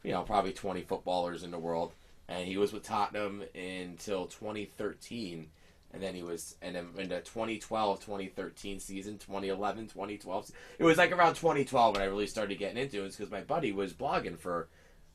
[0.03, 1.93] you know, probably twenty footballers in the world,
[2.27, 5.49] and he was with Tottenham until 2013
[5.93, 10.97] and then he was and then in the 2012 2013 season 2011 2012 it was
[10.97, 14.37] like around 2012 when i really started getting into it because my buddy was blogging
[14.37, 14.67] for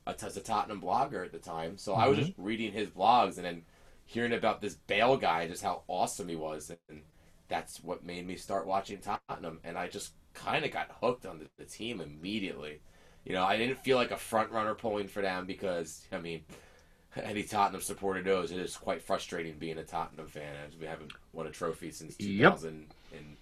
[0.07, 1.77] a, a tottenham blogger at the time.
[1.77, 3.61] So i was just reading his blogs and then
[4.05, 7.01] hearing about this bale guy just how awesome he was and
[7.47, 11.39] that's what made me start watching tottenham and i just kind of got hooked on
[11.39, 12.79] the, the team immediately
[13.25, 16.41] you know i didn't feel like a front runner pulling for them because i mean
[17.15, 21.11] any Tottenham supporter knows it is quite frustrating being a Tottenham fan as we haven't
[21.31, 22.53] won a trophy since Yep.
[22.53, 23.37] 2000 and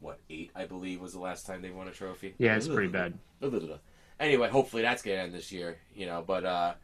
[0.00, 2.34] what eight I believe was the last time they won a trophy.
[2.38, 3.14] Yeah, it's pretty bad.
[4.20, 6.22] Anyway, hopefully that's gonna end this year, you know.
[6.26, 6.74] But uh,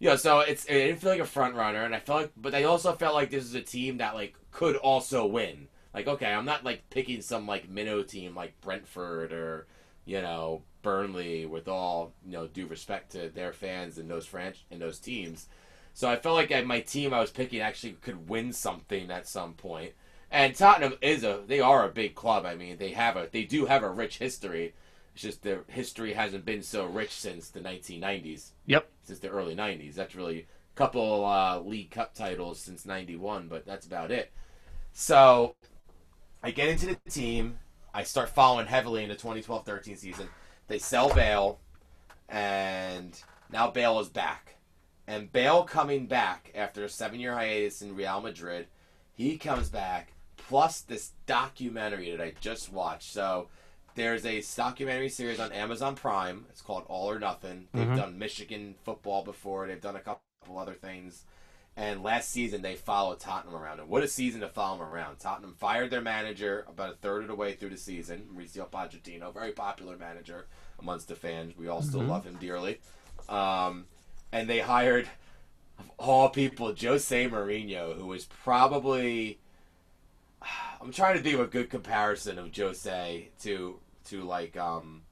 [0.00, 2.54] know, so it's it didn't feel like a front runner, and I felt like, but
[2.54, 5.68] I also felt like this is a team that like could also win.
[5.94, 9.66] Like, okay, I'm not like picking some like minnow team like Brentford or
[10.04, 14.64] you know Burnley, with all you know due respect to their fans and those French
[14.70, 15.46] and those teams.
[15.94, 19.28] So I felt like I, my team I was picking actually could win something at
[19.28, 19.92] some point.
[20.30, 22.44] And Tottenham is a they are a big club.
[22.44, 24.74] I mean, they have a they do have a rich history.
[25.14, 28.88] It's just their history hasn't been so rich since the 1990s, Yep.
[29.04, 29.94] since the early 90s.
[29.94, 34.32] That's really a couple uh, League Cup titles since 91, but that's about it.
[34.92, 35.54] So
[36.42, 37.58] I get into the team.
[37.94, 40.28] I start following heavily in the 2012-13 season.
[40.66, 41.60] They sell Bale,
[42.28, 43.20] and
[43.52, 44.56] now Bale is back.
[45.06, 48.66] And Bale coming back after a seven-year hiatus in Real Madrid,
[49.12, 50.12] he comes back.
[50.36, 53.12] Plus this documentary that I just watched.
[53.12, 53.48] So
[53.94, 56.46] there's a documentary series on Amazon Prime.
[56.50, 57.68] It's called All or Nothing.
[57.72, 57.96] They've Mhm.
[57.96, 59.66] done Michigan football before.
[59.66, 61.24] They've done a couple other things.
[61.76, 63.80] And last season they followed Tottenham around.
[63.80, 65.18] And what a season to follow them around.
[65.18, 68.28] Tottenham fired their manager about a third of the way through the season.
[68.32, 70.46] Mauricio Pochettino, very popular manager
[70.78, 71.56] amongst the fans.
[71.56, 72.08] We all still Mhm.
[72.08, 72.80] love him dearly.
[73.28, 73.86] Um,
[74.30, 75.08] and they hired,
[75.78, 79.40] of all people, Jose Mourinho, who was probably.
[80.84, 85.02] I'm trying to think of a good comparison of Jose to to like um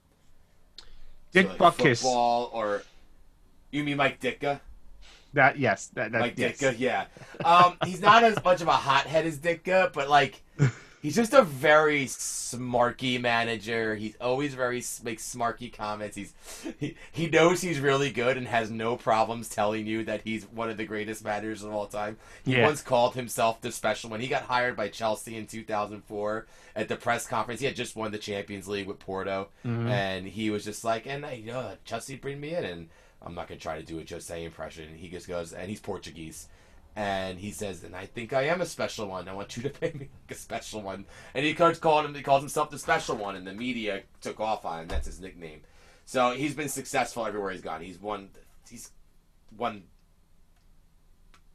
[1.31, 2.01] Dick to, like, Butkus.
[2.03, 2.83] football or
[3.71, 4.59] you mean Mike Ditka?
[5.33, 6.59] That yes, that that Like yes.
[6.59, 7.05] Ditka, yeah.
[7.43, 10.43] Um, he's not as much of a hothead as Ditka, but like
[11.03, 13.95] he's just a very smarky manager.
[13.95, 16.15] He's always very makes smarky comments.
[16.15, 16.33] He's
[16.79, 20.71] he, he knows he's really good and has no problems telling you that he's one
[20.71, 22.17] of the greatest managers of all time.
[22.43, 22.63] He Yeah.
[22.65, 26.95] once called himself the special when he got hired by Chelsea in 2004 at the
[26.95, 27.59] press conference.
[27.59, 29.89] He had just won the Champions League with Porto, Mhm.
[29.89, 32.89] and he was just like, "And I you know Chelsea bring me in and."
[33.25, 34.95] I'm not gonna try to do a Jose impression.
[34.97, 36.49] He just goes, and he's Portuguese,
[36.95, 39.27] and he says, "And I think I am a special one.
[39.27, 42.15] I want you to pay me like a special one." And he starts calling him.
[42.15, 44.87] He calls himself the special one, and the media took off on him.
[44.87, 45.61] That's his nickname.
[46.05, 47.81] So he's been successful everywhere he's gone.
[47.81, 48.29] He's won.
[48.69, 48.91] He's
[49.57, 49.83] won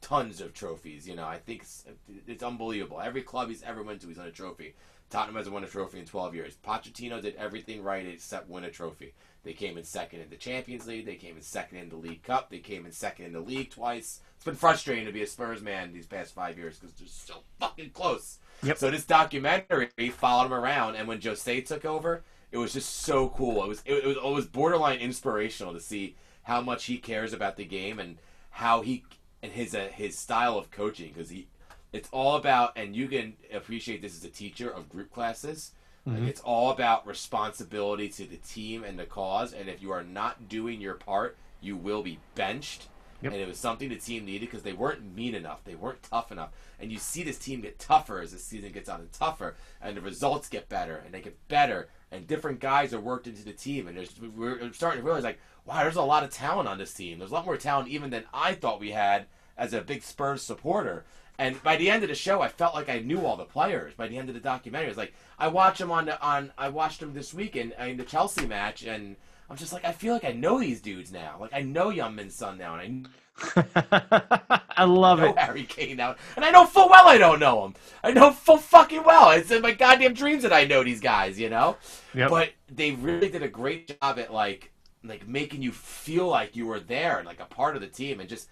[0.00, 1.06] tons of trophies.
[1.08, 1.84] You know, I think it's,
[2.26, 3.00] it's unbelievable.
[3.00, 4.74] Every club he's ever went to, he's won a trophy.
[5.10, 6.56] Tottenham hasn't won a trophy in 12 years.
[6.62, 9.14] Pochettino did everything right except win a trophy.
[9.42, 11.06] They came in second in the Champions League.
[11.06, 12.50] They came in second in the League Cup.
[12.50, 14.20] They came in second in the league twice.
[14.36, 17.42] It's been frustrating to be a Spurs man these past five years because they're so
[17.58, 18.38] fucking close.
[18.62, 18.78] Yep.
[18.78, 23.28] So this documentary followed him around, and when Jose took over, it was just so
[23.30, 23.64] cool.
[23.64, 27.56] It was it, was it was borderline inspirational to see how much he cares about
[27.56, 28.18] the game and
[28.50, 29.04] how he
[29.42, 31.46] and his uh, his style of coaching because he
[31.92, 35.72] it's all about and you can appreciate this as a teacher of group classes
[36.06, 36.28] like mm-hmm.
[36.28, 40.48] it's all about responsibility to the team and the cause and if you are not
[40.48, 42.86] doing your part you will be benched.
[43.20, 43.32] Yep.
[43.32, 46.30] and it was something the team needed because they weren't mean enough they weren't tough
[46.30, 46.50] enough.
[46.78, 49.96] And you see this team get tougher as the season gets on and tougher and
[49.96, 53.52] the results get better and they get better and different guys are worked into the
[53.52, 56.78] team and there's we're starting to realize like wow there's a lot of talent on
[56.78, 57.18] this team.
[57.18, 59.26] There's a lot more talent even than i thought we had
[59.56, 61.04] as a big spurs supporter
[61.38, 63.94] and by the end of the show, I felt like I knew all the players.
[63.94, 66.52] By the end of the documentary, I was like, I watched them on the, on.
[66.58, 69.14] I watched them this week in, in the Chelsea match, and
[69.48, 71.36] I'm just like, I feel like I know these dudes now.
[71.40, 73.08] Like I know Young Min Son now, and
[73.56, 75.38] I love I know it.
[75.38, 77.74] Harry Kane now, and I know full well I don't know him.
[78.02, 79.30] I know full fucking well.
[79.30, 81.38] It's in my goddamn dreams that I know these guys.
[81.38, 81.76] You know.
[82.14, 82.30] Yep.
[82.30, 84.72] But they really did a great job at like
[85.04, 88.18] like making you feel like you were there and like a part of the team
[88.18, 88.48] and just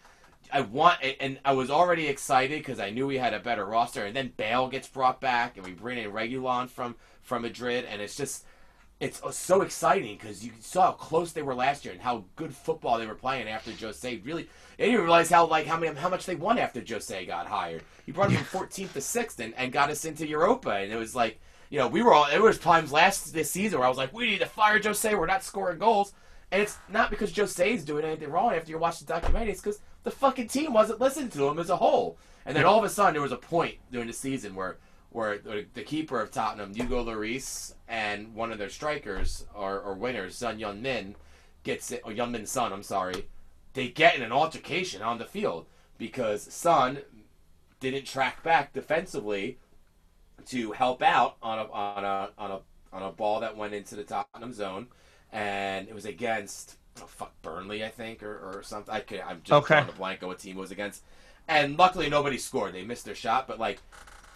[0.53, 4.05] I want and I was already excited because I knew we had a better roster
[4.05, 8.01] and then Bale gets brought back and we bring in Reguilón from from Madrid and
[8.01, 8.45] it's just
[8.99, 12.25] it's uh, so exciting because you saw how close they were last year and how
[12.35, 14.17] good football they were playing after Jose.
[14.25, 17.47] Really, they didn't realize how like how many how much they won after Jose got
[17.47, 17.83] hired.
[18.07, 20.97] He brought us from 14th to sixth and, and got us into Europa, and it
[20.97, 21.39] was like
[21.69, 22.27] you know we were all.
[22.29, 25.15] There was times last this season where I was like, we need to fire Jose.
[25.15, 26.15] We're not scoring goals,
[26.51, 28.55] and it's not because Jose's doing anything wrong.
[28.55, 31.69] After you watch the documentary, it's because the fucking team wasn't listening to him as
[31.69, 32.17] a whole.
[32.45, 34.77] And then all of a sudden, there was a point during the season where
[35.11, 40.37] where the keeper of Tottenham, Hugo Lloris, and one of their strikers or, or winners,
[40.37, 41.17] Son Yun Min,
[41.65, 43.27] gets it, or Yun Min Son, I'm sorry,
[43.73, 45.67] they get in an altercation on the field
[45.99, 46.99] because Son
[47.81, 49.59] didn't track back defensively
[50.47, 52.61] to help out on a on a on a
[52.93, 54.87] on a ball that went into the Tottenham zone,
[55.33, 58.93] and it was against oh fuck Burnley, I think, or, or something.
[58.95, 59.75] I could, I'm just Okay.
[59.75, 61.03] drawing a blank on what team it was against,
[61.49, 62.75] and luckily nobody scored.
[62.75, 63.81] They missed their shot, but like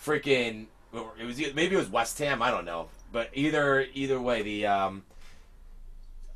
[0.04, 2.42] freaking it was maybe it was West Ham.
[2.42, 5.04] I don't know, but either either way, the um.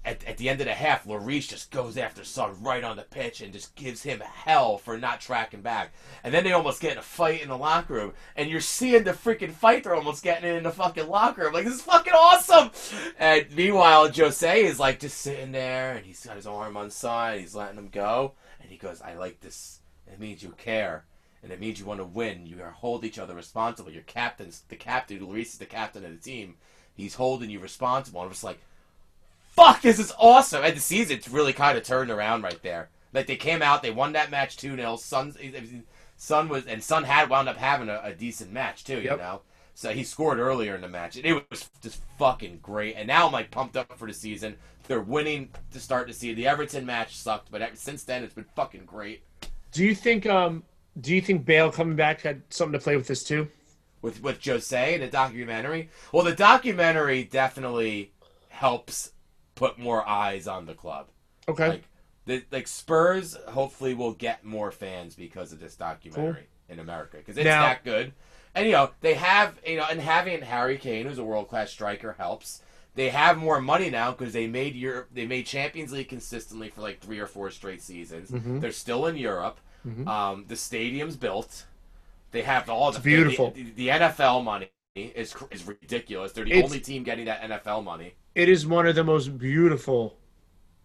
[0.05, 3.03] At, at the end of the half, Lloris just goes after Son right on the
[3.03, 5.95] pitch and just gives him hell for not tracking back.
[6.23, 9.05] And then they almost get in a fight in the locker room, and you're seeing
[9.05, 11.55] the freaking fight they're almost getting in the fucking locker room.
[11.55, 12.71] Like this is fucking awesome.
[13.19, 17.39] And meanwhile, Jose is like just sitting there, and he's got his arm on Son,
[17.39, 19.81] he's letting him go, and he goes, "I like this.
[20.07, 21.05] It means you care."
[21.45, 22.47] and it means you want to win.
[22.47, 23.93] You hold each other responsible.
[23.93, 25.25] Your captain's the captain.
[25.25, 26.57] Luis is the captain of the team.
[26.95, 28.21] He's holding you responsible.
[28.21, 28.61] And I'm just like,
[29.57, 30.65] fuck, this is awesome.
[30.65, 32.91] And the season's really kind of turned around right there.
[33.13, 35.35] Like they came out, they won that match two 0 Son,
[36.17, 38.97] Son was and Son had wound up having a, a decent match too.
[38.99, 39.19] You Yep.
[39.19, 39.41] know.
[39.77, 41.17] So he scored earlier in the match.
[41.17, 42.95] and It was just fucking great.
[42.97, 44.57] And now I'm like pumped up for the season.
[44.87, 46.37] They're winning to start the season.
[46.37, 49.23] The Everton match sucked, but since then it's been fucking great.
[49.73, 50.63] Do you think um
[51.01, 53.49] do you think Bale coming back had something to play with this too?
[54.03, 55.89] with with Jose in the documentary.
[56.13, 58.13] Well, the documentary definitely
[58.51, 59.13] helps
[59.55, 61.09] put more eyes on the club.
[61.49, 61.69] Okay.
[61.69, 61.85] Like
[62.27, 67.37] the like Spurs hopefully will get more fans because of this documentary in America because
[67.37, 68.13] it's Now- that good.
[68.55, 71.71] And you know they have you know and having Harry Kane who's a world class
[71.71, 72.63] striker helps.
[72.95, 75.09] They have more money now because they made Europe.
[75.13, 78.31] They made Champions League consistently for like three or four straight seasons.
[78.31, 78.61] Mhm.
[78.61, 79.59] They're still in Europe.
[79.85, 80.07] Mhm.
[80.07, 81.67] Um, the stadium's built.
[82.31, 83.51] They have all the beautiful.
[83.51, 86.31] The, the NFL money is is ridiculous.
[86.33, 88.15] They're the It's- only team getting that NFL money.
[88.35, 90.16] It is one of the most beautiful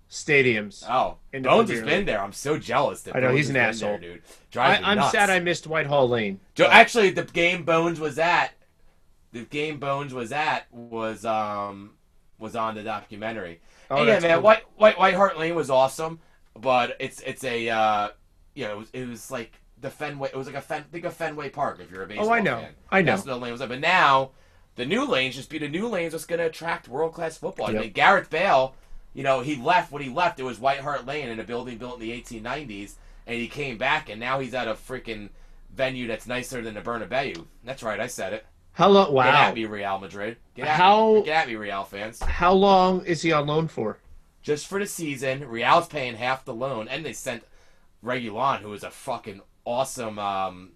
[0.10, 0.84] stadiums.
[0.90, 2.22] Oh, In Bones has been there.
[2.22, 3.90] I'm so jealous that I know, Bones he's an asshole.
[3.92, 4.22] there, dude.
[4.22, 5.12] I, Drives I'm nuts.
[5.12, 6.40] sad I missed White Hart Lane.
[6.56, 8.54] Jo- actually, the game Bones was at,
[9.32, 11.92] the game Bones was at was um
[12.40, 13.62] was on the documentary.
[13.92, 14.42] Oh, And yeah, man, cool.
[14.44, 16.20] White White White Hart Lane was awesome,
[16.56, 18.10] but it's it's a uh,
[18.56, 20.30] you know it was, it was like the Fenway.
[20.30, 22.40] It was like a Fen, think of Fenway Park if you're a baseball Oh, I
[22.42, 22.60] know.
[22.62, 22.72] fan.
[22.92, 23.12] I know.
[23.14, 23.70] That's the lane was like.
[23.70, 24.32] But now
[24.80, 27.68] the new lanes just be the new lanes that's going to attract world class football.
[27.68, 28.74] I mean, Gareth Bale,
[29.14, 30.40] you know, he left when he left.
[30.40, 32.94] It was White Hart Lane in a building built in the 1890s,
[33.28, 35.32] and he came back, and now he's at a freaking
[35.76, 37.46] venue that's nicer than the Bernabeu.
[37.66, 38.46] That's right, I said it.
[38.72, 39.14] How long?
[39.14, 40.38] Get at me, Real Madrid.
[40.56, 41.24] Get at How- me.
[41.24, 42.24] Get at me, Real fans.
[42.24, 43.98] How long is he on loan for?
[44.42, 47.44] Just for the season, Real's paying half the loan, and they sent
[48.02, 50.18] Reguilón, who is a fucking awesome.
[50.18, 50.72] Um,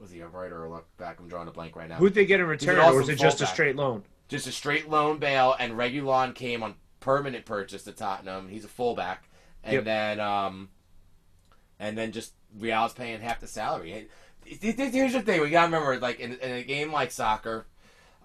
[0.00, 1.18] was he a writer or a look back?
[1.20, 1.96] I'm drawing a blank right now.
[1.96, 4.04] Who'd they get in return, or was it just a straight loan?
[4.28, 8.48] Just a straight loan Bale, and Reguilón came on permanent purchase to Tottenham.
[8.48, 9.28] He's a fullback,
[9.64, 9.84] and Yep.
[9.84, 10.68] then um,
[11.78, 14.08] and then just Real's paying half the salary.
[14.44, 17.66] Here's the thing: we gotta remember, like in, in a game like soccer,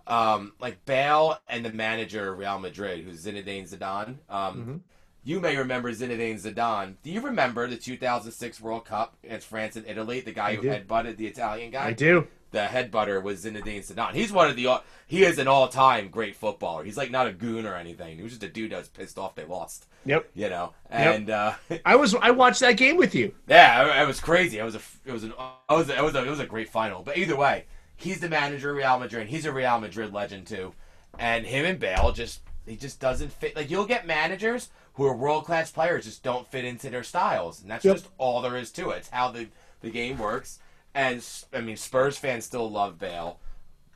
[0.07, 4.17] um, like Bale and the manager of Real Madrid, who's Zinedine Zidane.
[4.29, 4.79] Um, Mhm.
[5.25, 6.95] You may remember Zinedine Zidane.
[7.01, 10.19] Do you remember the 2006 World Cup against France and Italy?
[10.19, 10.67] The guy I who do.
[10.69, 12.27] headbutted the Italian guy I do.
[12.51, 14.13] the headbutter was Zinedine Zidane.
[14.13, 16.83] He's one of the he is an all time great footballer.
[16.83, 18.17] He's like not a goon or anything.
[18.17, 19.87] He was just a dude that was pissed off they lost.
[20.05, 20.29] Yep.
[20.33, 21.53] You know, and uh,
[21.85, 22.13] I was.
[22.15, 23.33] I watched that game with you.
[23.47, 24.57] yeah, it, it was crazy.
[24.59, 26.45] It was a it was an it was a, it was a, it was a
[26.45, 27.01] great final.
[27.01, 27.65] But either way,
[27.95, 29.27] he's the manager of Real Madrid.
[29.27, 30.73] He's a Real Madrid legend too,
[31.17, 33.55] and him and Bale just he just doesn't fit.
[33.55, 37.61] Like you'll get managers who are world class players just don't fit into their styles,
[37.61, 37.95] and that's Yep.
[37.95, 38.97] just all there is to it.
[38.97, 39.47] It's how the
[39.81, 40.59] the game works.
[40.95, 43.39] And I mean, Spurs fans still love Bale.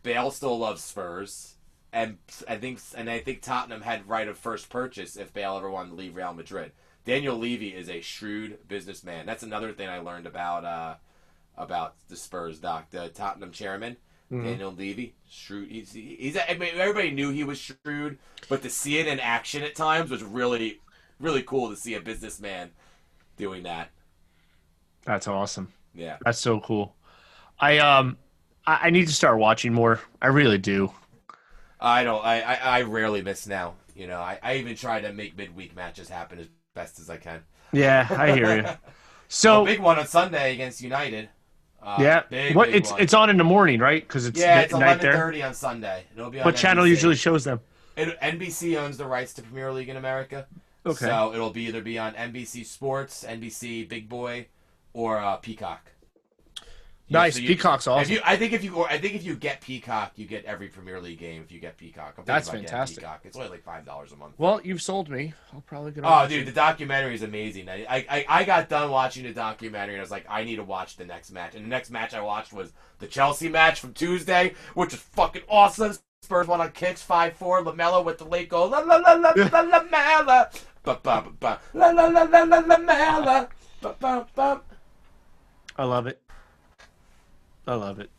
[0.03, 1.55] Bale still loves Spurs,
[1.93, 2.17] and
[2.47, 5.89] I think and I think Tottenham had right of first purchase if Bale ever wanted
[5.91, 6.71] to leave Real Madrid.
[7.05, 9.25] Daniel Levy is a shrewd businessman.
[9.25, 10.95] That's another thing I learned about uh,
[11.57, 13.97] about the Spurs doc, the Tottenham chairman.
[14.31, 14.43] Mhm.
[14.43, 15.71] Daniel Levy, shrewd.
[15.71, 18.17] He's, he's I mean, everybody knew he was shrewd,
[18.49, 20.81] but to see it in action at times was really,
[21.19, 22.71] really cool to see a businessman
[23.37, 23.89] doing that.
[25.05, 25.71] That's awesome.
[25.93, 26.17] Yeah.
[26.23, 26.95] That's so cool.
[27.59, 28.17] I um,
[28.65, 29.99] I, I need to start watching more.
[30.21, 30.91] I really do.
[31.79, 32.23] I don't.
[32.23, 33.75] I, I, I rarely miss now.
[33.95, 37.17] You know, I, I even try to make midweek matches happen as best as I
[37.17, 37.41] can.
[37.71, 38.63] Yeah, I hear you.
[38.63, 38.79] A
[39.29, 41.29] So big one on Sunday against United.
[41.81, 43.01] Uh, yeah, big, what big it's one.
[43.01, 44.01] it's on in the morning, right?
[44.01, 45.13] Because it's, yeah, it's night there.
[45.13, 46.05] thirty on Sunday.
[46.15, 47.59] It'll be on What channel usually shows them?
[47.97, 50.47] It, NBC owns the rights to Premier League in America.
[50.87, 51.05] Okay.
[51.05, 54.47] So it'll be either be on NBC Sports, NBC Big Boy,
[54.93, 55.91] or uh, Peacock.
[57.09, 57.35] Nice.
[57.35, 58.11] so you- Peacock's If awesome.
[58.15, 60.67] you, I think if you, or I think if you get Peacock, you get every
[60.67, 61.41] Premier League game.
[61.41, 62.97] If you get Peacock, That's fantastic.
[62.99, 63.21] Peacock.
[63.23, 64.33] It's only like five dollars a month.
[64.37, 65.33] well, you've sold me.
[65.53, 66.03] I'll probably get.
[66.03, 66.07] It.
[66.09, 67.69] Oh, dude, the documentary is amazing.
[67.69, 70.63] I, I I got done watching the documentary and I was like, I need to
[70.65, 71.55] watch the next match.
[71.55, 75.43] And the next match I watched was the Chelsea match from Tuesday, which is fucking
[75.47, 75.93] awesome.
[76.23, 77.61] Spurs won on kicks, five four.
[77.61, 78.67] Lamela with the late goal.
[78.67, 80.49] La la la la la Lamela.
[80.87, 81.59] Ba ba ba ba.
[81.73, 83.49] La la la la la Lamela.
[83.81, 84.61] Ba ba ba.
[85.77, 86.21] I love it.
[87.67, 88.09] I love it.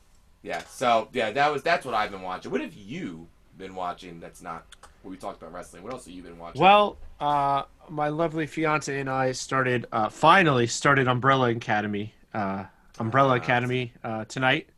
[0.43, 0.61] Yeah.
[0.69, 2.51] So yeah, that was that's what I've been watching.
[2.53, 4.21] What have you been watching?
[4.21, 4.67] That's not
[5.03, 5.83] what we talked about wrestling.
[5.83, 6.61] What else have you been watching?
[6.61, 12.13] Well, uh, my lovely fiance and I started uh, finally started Umbrella Academy.
[12.35, 12.65] Uh,
[12.99, 13.37] Umbrella Ah.
[13.37, 14.69] Academy uh, tonight.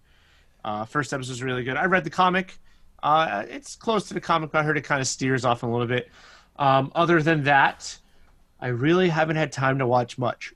[0.64, 1.76] Uh, first episode was really good.
[1.76, 2.56] I read the comic.
[3.02, 5.66] Uh, it's close to the comic, but I heard it kind of steers off a
[5.66, 6.08] little bit.
[6.60, 7.98] Um, other than that,
[8.60, 10.52] I really haven't had time to watch much.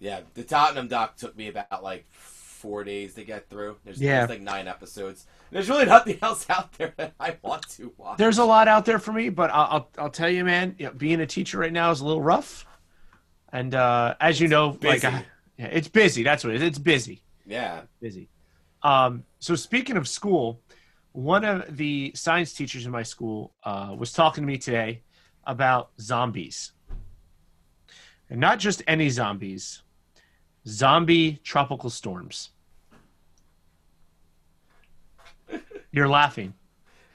[0.00, 3.76] Yeah, the Tottenham doc took me about like four days to get through.
[3.84, 4.18] There's, Yeah.
[4.20, 5.26] there's like nine episodes.
[5.50, 8.18] There's really nothing else out there that I want to watch.
[8.18, 10.74] There's a lot out there for me, but I'll I'll, I'll tell you, man.
[10.78, 12.64] You know, being a teacher right now is a little rough,
[13.52, 15.04] and uh, as you know, like.
[15.04, 15.24] I,
[15.58, 16.22] yeah, it's busy.
[16.22, 16.68] That's what it is.
[16.68, 17.20] It's busy.
[17.44, 17.80] yeah.
[18.00, 18.28] busy.
[18.84, 20.60] Um, so speaking of school,
[21.12, 25.02] one of the science teachers in my school uh, was talking to me today
[25.44, 26.72] about zombies,
[28.30, 29.82] and not just any zombies,
[30.66, 32.50] zombie tropical storms.
[35.90, 36.54] You're laughing.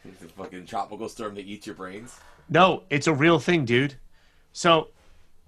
[0.04, 2.20] It's a fucking tropical storm that eats your brains.
[2.50, 3.96] No, it's a real thing, dude.
[4.52, 4.90] So,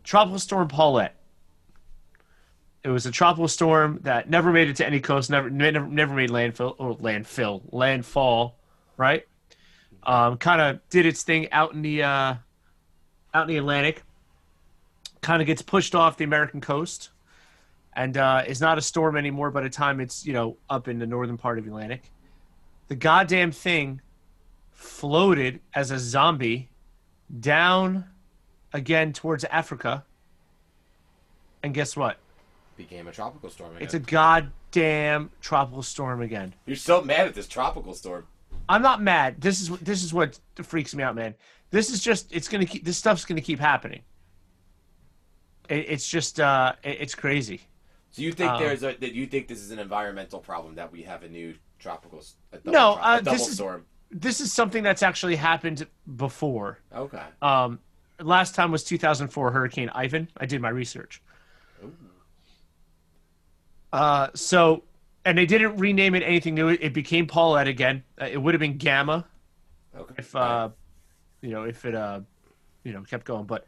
[0.04, 1.16] tropical storm Paulette.
[2.86, 6.14] It was a tropical storm that never made it to any coast, never never, never
[6.14, 8.60] made landfill or landfill landfall,
[8.96, 9.26] right?
[10.04, 12.36] Um, kind of did its thing out in the uh,
[13.34, 14.04] out in the Atlantic.
[15.22, 17.10] Kind of gets pushed off the American coast,
[17.94, 19.50] and uh, is not a storm anymore.
[19.50, 22.12] By the time it's you know up in the northern part of the Atlantic,
[22.88, 24.00] the goddamn thing
[24.74, 26.70] floated as a zombie
[27.40, 28.06] down
[28.74, 30.06] again towards Africa.
[31.64, 32.20] And guess what?
[32.78, 33.84] Became a tropical storm again.
[33.84, 36.54] It's a goddamn tropical storm again.
[36.66, 38.26] You're so mad at this tropical storm.
[38.68, 39.40] I'm not mad.
[39.40, 41.36] This is this is what freaks me out, man.
[41.72, 44.02] This is just it's gonna keep this stuff's gonna keep happening.
[45.70, 47.62] It, it's just uh, it, it's crazy.
[48.12, 50.92] So you think Um, there's a that you think this is an environmental problem that
[50.92, 52.22] we have a new tropical
[52.52, 53.86] a No, uh, this is- storm.
[54.12, 56.80] This is something that's actually happened before.
[56.96, 57.24] Okay.
[57.42, 57.80] Um,
[58.22, 60.30] last time was 2004 Hurricane Ivan.
[60.38, 61.22] I did my research.
[63.94, 64.84] Uh, so,
[65.24, 66.70] and they didn't rename it anything new.
[66.70, 68.04] It became Paulette again.
[68.22, 69.26] Uh, it would have been Gamma
[69.98, 70.16] Okay.
[70.18, 70.70] if, uh,
[71.42, 72.20] you know, if it, uh,
[72.84, 73.46] you know, kept going.
[73.46, 73.66] But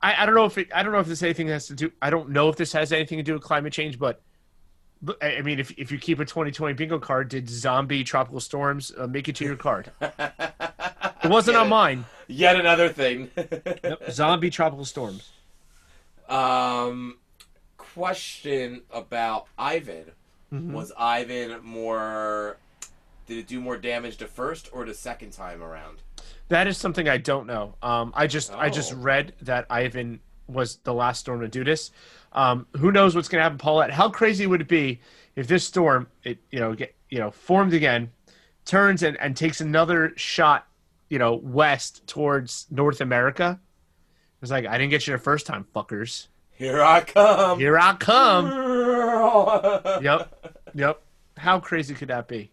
[0.00, 1.90] I, I don't know if it, I don't know if this anything has to do.
[2.00, 3.98] I don't know if this has anything to do with climate change.
[3.98, 4.20] But
[5.20, 9.06] I mean, if if you keep a 2020 bingo card, did zombie tropical storms uh,
[9.06, 9.90] make it to your card?
[11.24, 12.04] It wasn't on mine.
[12.28, 13.30] Yet another thing.
[13.36, 14.10] Yep.
[14.12, 15.30] Zombie tropical storms.
[16.28, 17.18] Um,
[17.96, 20.04] question about Ivan.
[20.52, 20.72] Mm-hmm.
[20.74, 22.58] Was Ivan more?
[23.26, 25.98] Did it do more damage the first or the second time around?
[26.48, 27.74] That is something I don't know.
[27.82, 28.96] Um, I just I just Oh.
[28.96, 31.90] read that Ivan was the last storm to do this.
[32.32, 33.90] Um, who knows what's going to happen, Paulette?
[33.90, 35.00] How crazy would it be
[35.34, 38.12] if this storm, it you know get you know formed again,
[38.66, 40.66] turns and, and takes another shot,
[41.08, 43.58] you know, west towards North America?
[44.42, 46.28] It's like I didn't get you the first time, fuckers.
[46.56, 47.58] Here I come.
[47.58, 48.64] Here I come.
[50.02, 51.02] Yep, yep.
[51.36, 52.50] How crazy could that be?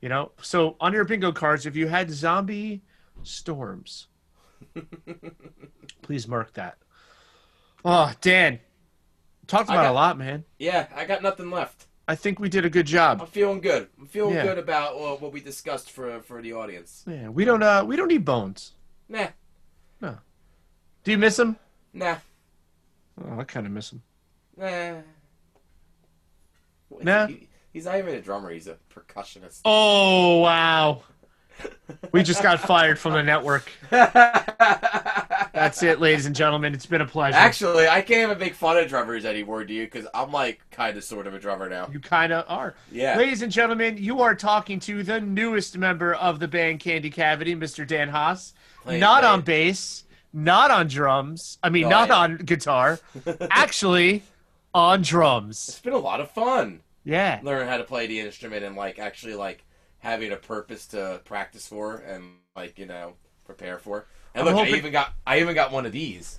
[0.00, 0.32] You know.
[0.42, 2.82] So on your bingo cards, if you had zombie
[3.22, 4.08] storms,
[6.02, 6.78] please mark that.
[7.84, 8.60] Oh, Dan,
[9.46, 10.44] talked about got- a lot, man.
[10.58, 11.86] Yeah, I got nothing left.
[12.08, 13.20] I think we did a good job.
[13.20, 13.88] I'm feeling good.
[13.98, 14.42] I'm feeling Yeah.
[14.44, 17.04] good about uh, what we discussed for for the audience.
[17.06, 18.72] Yeah, we don't uh we don't need bones.
[19.08, 19.28] Nah,
[20.00, 20.18] No.
[21.04, 21.56] Do you miss them?
[21.92, 22.16] nah,
[23.24, 24.02] Oh, I kind of miss him.
[24.56, 24.94] nah.
[27.02, 27.26] Nah.
[27.28, 28.50] He- he's not even a drummer.
[28.50, 29.60] He's a percussionist.
[29.64, 31.02] Oh wow,
[32.12, 33.70] we just got fired from the network.
[33.90, 36.74] That's it, ladies and gentlemen.
[36.74, 37.36] It's been a pleasure.
[37.36, 39.84] Actually, I can't even make fun of drummers anymore, do you?
[39.84, 41.88] Because I'm like kind of sort of a drummer now.
[41.92, 42.74] You kind of are.
[42.90, 43.16] Yeah.
[43.16, 47.54] Ladies and gentlemen, you are talking to the newest member of the band Candy Cavity,
[47.54, 47.86] Mr.
[47.86, 48.54] Dan Haas.
[48.84, 51.58] Play- not play on bass, not on drums.
[51.62, 52.98] I mean, No, not I- on guitar.
[53.50, 54.22] actually,
[54.74, 55.68] on drums.
[55.68, 57.40] It's been a lot of fun Yeah.
[57.42, 59.64] learning how to play the instrument and like actually like
[59.98, 62.24] having a purpose to practice for and
[62.56, 63.14] like you know
[63.44, 64.06] prepare for.
[64.34, 66.38] And I'm look, hoping- I even got I even got one of these.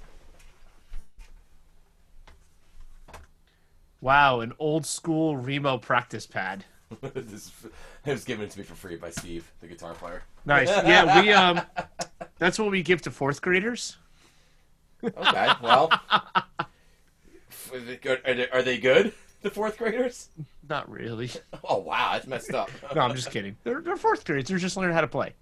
[4.00, 6.66] Wow, an old school Remo practice pad.
[7.02, 7.52] this,
[8.06, 10.24] it was given to me for free by Steve, the guitar player.
[10.46, 10.70] Nice.
[10.86, 11.62] Yeah, we um,
[12.40, 13.98] that's what we give to fourth graders.
[15.04, 18.22] Okay, well, are they good?
[18.26, 19.14] Are they, are they good?
[19.42, 20.30] The fourth graders?
[20.70, 21.30] Not really.
[21.64, 22.70] Oh wow, that's messed up.
[22.96, 23.56] No, I'm just kidding.
[23.64, 24.50] They're, they're fourth graders.
[24.50, 25.34] They're just learning how to play.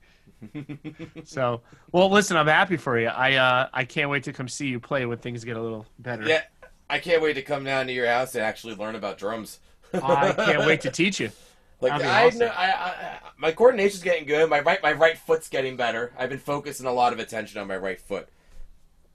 [1.23, 3.07] so, well, listen, I'm happy for you.
[3.07, 5.85] I uh, I can't wait to come see you play when things get a little
[5.97, 6.23] better.
[6.25, 6.43] Yeah,
[6.89, 9.59] I can't wait to come down to your house and actually learn about drums.
[9.93, 11.31] I can't wait to teach you.
[11.81, 12.39] Like I, awesome.
[12.39, 14.49] know, I, I, my coordination's getting good.
[14.49, 16.11] My right, my right foot's getting better.
[16.17, 18.27] I've been focusing a lot of attention on my right foot.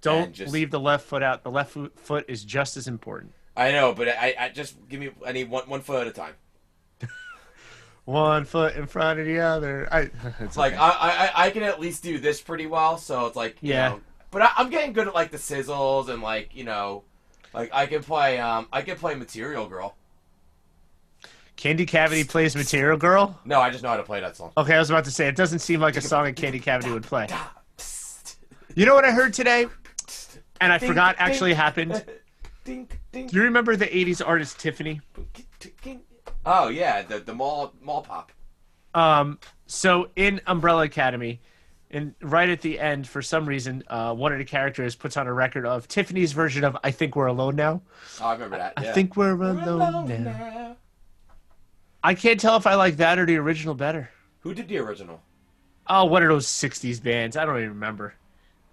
[0.00, 1.42] Don't just- leave the left foot out.
[1.44, 3.32] The left foot foot is just as important.
[3.56, 5.10] I know, but I, I just give me.
[5.26, 6.34] I need one, one foot at a time.
[8.04, 9.88] One foot in front of the other.
[9.90, 10.10] I,
[10.40, 10.82] it's Like okay.
[10.82, 12.98] I, I, I can at least do this pretty well.
[12.98, 13.88] So it's like, you Yeah.
[13.90, 14.00] know,
[14.30, 17.04] but I, I'm getting good at like the sizzles and like you know,
[17.54, 18.38] like I can play.
[18.38, 19.96] Um, I can play Material Girl.
[21.56, 23.38] Candy Cavity plays Material Girl.
[23.44, 24.52] No, I just know how to play that song.
[24.56, 26.90] Okay, I was about to say it doesn't seem like a song that Candy Cavity
[26.90, 27.28] would play.
[28.76, 29.66] You know what I heard today,
[30.60, 32.04] and I forgot actually happened.
[32.64, 35.00] Do you remember the '80s artist Tiffany?
[36.44, 38.32] Oh yeah, the the mall mall pop.
[38.92, 41.40] Um, so in Umbrella Academy,
[41.90, 45.28] and right at the end, for some reason, uh, one of the characters puts on
[45.28, 47.80] a record of Tiffany's version of "I Think We're Alone Now."
[48.20, 48.72] Oh, I remember that.
[48.76, 50.76] I think we're alone, now.
[52.04, 54.10] I can't tell if I like that or the original better.
[54.40, 55.22] Who did the original?
[55.86, 57.36] Oh, one of those '60s bands.
[57.36, 58.14] I don't even remember.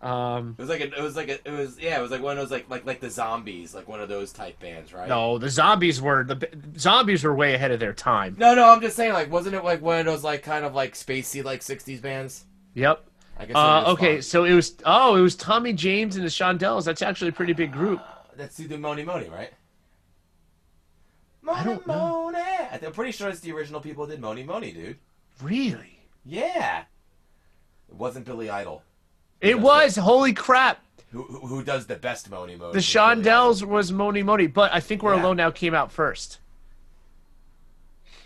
[0.01, 2.21] Um, It was like a, it was like a, it was yeah, it was like
[2.21, 5.07] one of those like like like the zombies, like one of those type bands, right?
[5.07, 8.36] no, the zombies were the zombies were way ahead of their time.
[8.38, 10.73] No, no, I'm just saying, like, wasn't it like one of those like kind of
[10.73, 12.45] like spacey like '60s bands?
[12.73, 13.05] Yep.
[13.38, 13.55] I guess.
[13.55, 14.21] Uh, okay, fun.
[14.23, 16.84] so it was oh, it was Tommy James and the Shondells.
[16.86, 18.01] That's actually a pretty big group.
[18.36, 19.03] That's who did Mony
[21.41, 21.59] Mony.
[21.59, 22.31] I don't know.
[22.31, 22.39] Mony.
[22.83, 24.97] I'm pretty sure it's the original people who did Mony Mony, dude.
[25.41, 25.99] Really?
[26.25, 26.83] Yeah.
[27.89, 28.83] It wasn't Billy Idol.
[29.41, 29.95] It was.
[29.95, 30.83] Holy crap!
[31.11, 32.73] Who who, who does the best Mony Mony?
[32.73, 35.23] The Shondells was Mony Mony, but I think We're Yeah.
[35.23, 36.39] Alone Now came out first.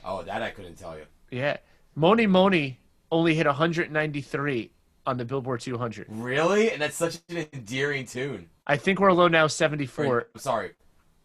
[0.04, 1.06] Oh, that I couldn't tell you.
[1.32, 1.58] Yeah,
[1.96, 2.80] Mony Mony
[3.12, 4.72] only hit 193
[5.08, 6.08] on the Billboard 200.
[6.10, 6.72] Really?
[6.72, 8.50] And that's such an endearing tune.
[8.68, 10.06] I think We're Alone Now 74.
[10.06, 10.40] Or, 74.
[10.40, 10.72] sorry,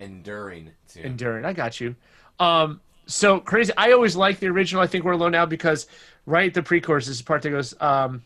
[0.00, 1.04] enduring tune.
[1.04, 1.44] Enduring.
[1.44, 1.94] I got you.
[2.38, 3.72] Um, so crazy.
[3.76, 4.82] I always like the original.
[4.82, 5.86] I think we're alone now because
[6.26, 8.22] right the pre-chorus is the part that goes um,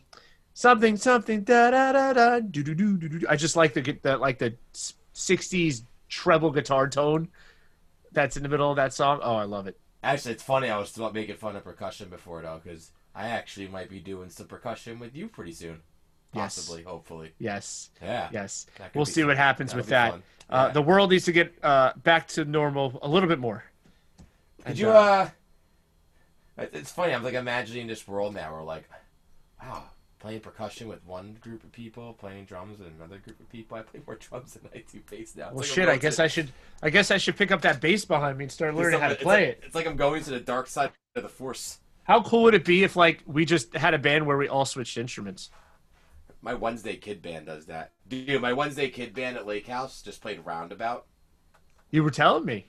[0.55, 3.27] something something da da da da do do do do do.
[3.29, 4.55] I just like the the like the
[5.15, 7.29] '60s treble guitar tone
[8.13, 9.21] that's in the middle of that song.
[9.23, 9.79] Oh, I love it.
[10.03, 10.71] Actually, it's funny.
[10.71, 14.47] I was making fun of percussion before though, because I actually might be doing some
[14.47, 15.81] percussion with you pretty soon.
[16.35, 16.57] Yes.
[16.57, 17.33] Possibly, hopefully.
[17.39, 18.29] Yes, Yeah.
[18.33, 18.67] yes.
[18.95, 20.11] We'll see what happens That'll with that.
[20.13, 20.23] fun.
[20.51, 23.65] Uh, The world needs to get uh, back to normal a little bit more.
[24.67, 25.29] Did you uh?
[26.57, 27.13] It's funny.
[27.15, 28.53] I'm like imagining this world now.
[28.53, 28.85] Where like,
[29.63, 29.85] wow,
[30.21, 33.77] playing percussion with one group of people, playing drums with another group of people.
[33.77, 35.47] I play more drums than I do bass now.
[35.47, 35.89] It's Well, like shit.
[35.89, 36.51] I guess to- I should.
[36.83, 39.17] I guess I should pick up that bass behind me and start learning how to
[39.17, 39.67] play it's it.
[39.67, 41.79] It's like I'm going to the dark side of the force.
[42.05, 44.65] How cool would it be if like we just had a band where we all
[44.67, 45.51] switched instruments?
[46.45, 47.93] My Wednesday Kid band does that.
[48.07, 51.07] Dude, my Wednesday Kid band at Lake House just played Roundabout.
[51.91, 52.67] You were telling me.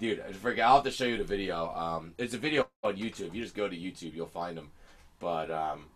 [0.00, 0.66] Dude, I forget.
[0.66, 1.68] I'll have to show you the video.
[1.74, 3.34] Um, it's a video on YouTube.
[3.34, 4.70] You just go to YouTube, you'll find them.
[5.20, 5.88] But um,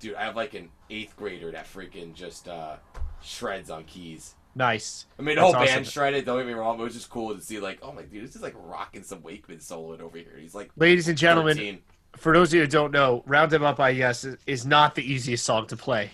[0.00, 2.76] dude, I have like an eighth grader that freaking just uh,
[3.22, 4.34] shreds on keys.
[4.56, 5.06] Nice.
[5.16, 5.84] I mean, the That's whole band awesome.
[5.84, 6.24] shredded.
[6.24, 7.60] Don't get me wrong, but it was just cool to see.
[7.60, 10.36] Like, oh my dude, this is like rocking some Wakeman soloing over here.
[10.40, 11.78] He's like, Ladies and gentlemen, 13.
[12.16, 15.44] for those of you who don't know, Roundabout by Yes is, is not the easiest
[15.44, 16.10] song to play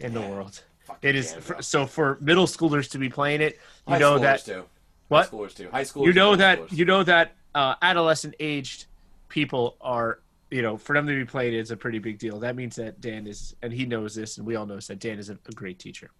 [0.00, 0.62] in the world.
[0.84, 4.18] Fucking It is for, so for middle schoolers to be playing it, you High know
[4.18, 4.64] that too.
[5.08, 5.68] what High schoolers too.
[5.70, 6.06] High schoolers.
[6.06, 6.72] you know that schoolers.
[6.72, 8.86] you know that uh, adolescent aged
[9.28, 10.20] people are
[10.50, 12.38] you know for them to be playing it is a pretty big deal.
[12.38, 15.00] That means that Dan is and he knows this and we all know this, that
[15.00, 16.10] Dan is a, a great teacher.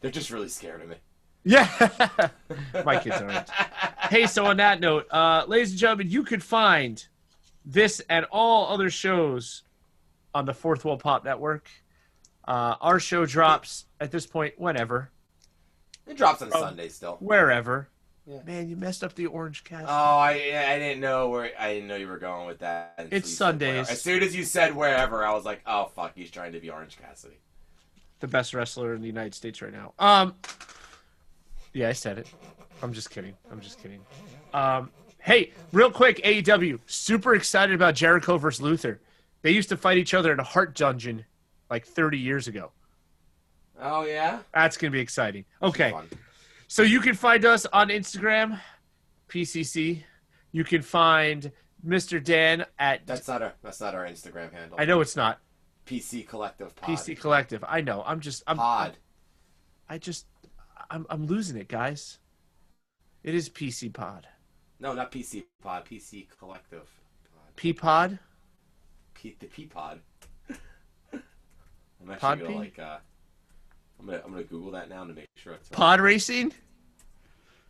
[0.00, 0.96] They're just really scared of me.
[1.44, 1.68] Yeah,
[2.84, 3.48] my kids aren't.
[4.10, 7.02] hey, so on that note, uh, ladies and gentlemen, you could find
[7.64, 9.62] this and all other shows
[10.34, 11.70] on the Fourth Wall Pop Network.
[12.50, 15.10] Uh, our show drops at this point whenever,
[16.08, 16.60] It drops on Oh.
[16.60, 17.16] Sunday still.
[17.20, 17.88] wherever.
[18.26, 18.42] Yeah.
[18.44, 19.84] Man, you messed up the orange cast.
[19.88, 22.94] Oh, I I didn't know where I didn't know you were going with that.
[23.12, 23.88] It's you Sundays.
[23.88, 26.70] As soon as you said wherever, I was like, oh fuck, he's trying to be
[26.70, 27.38] Orange Cassidy.
[28.20, 29.94] the best wrestler in the United States right now.
[29.98, 30.34] Um,
[31.72, 32.26] yeah, I said it.
[32.82, 33.34] I'm just kidding.
[33.50, 34.00] I'm just kidding.
[34.52, 34.90] Um,
[35.20, 39.00] hey, real quick, AEW, super excited about Jericho versus Luther.
[39.42, 41.24] They used to fight each other in a Hart dungeon
[41.70, 42.72] like 30 years ago.
[43.80, 44.40] Oh yeah.
[44.52, 45.44] That's gonna be exciting.
[45.62, 46.08] Okay, Fun.
[46.68, 48.60] so you can find us on Instagram,
[49.28, 50.02] PCC.
[50.52, 51.50] You can find
[51.86, 52.22] Mr.
[52.22, 53.06] Dan at.
[53.06, 54.76] That's not our that's not our Instagram handle.
[54.78, 55.40] I know it's not
[55.86, 56.90] PC Collective Pod.
[56.90, 57.64] PC Collective.
[57.66, 58.02] I know.
[58.06, 58.42] I'm just.
[58.46, 58.56] I'm.
[58.58, 58.96] Pod.
[59.88, 60.26] I just.
[60.90, 61.06] I'm.
[61.08, 62.18] I'm losing it, guys.
[63.22, 64.26] It is PC Pod.
[64.78, 65.84] No, not PC Pod.
[65.84, 66.88] PC Collective.
[67.32, 67.56] Pod.
[67.56, 68.18] P Pod.
[69.14, 70.00] P, the P Pod.
[72.02, 72.78] I'm actually Pod gonna like.
[72.78, 72.96] Uh,
[73.98, 75.68] I'm gonna I'm gonna Google that now to make sure it's.
[75.68, 76.52] Pod racing.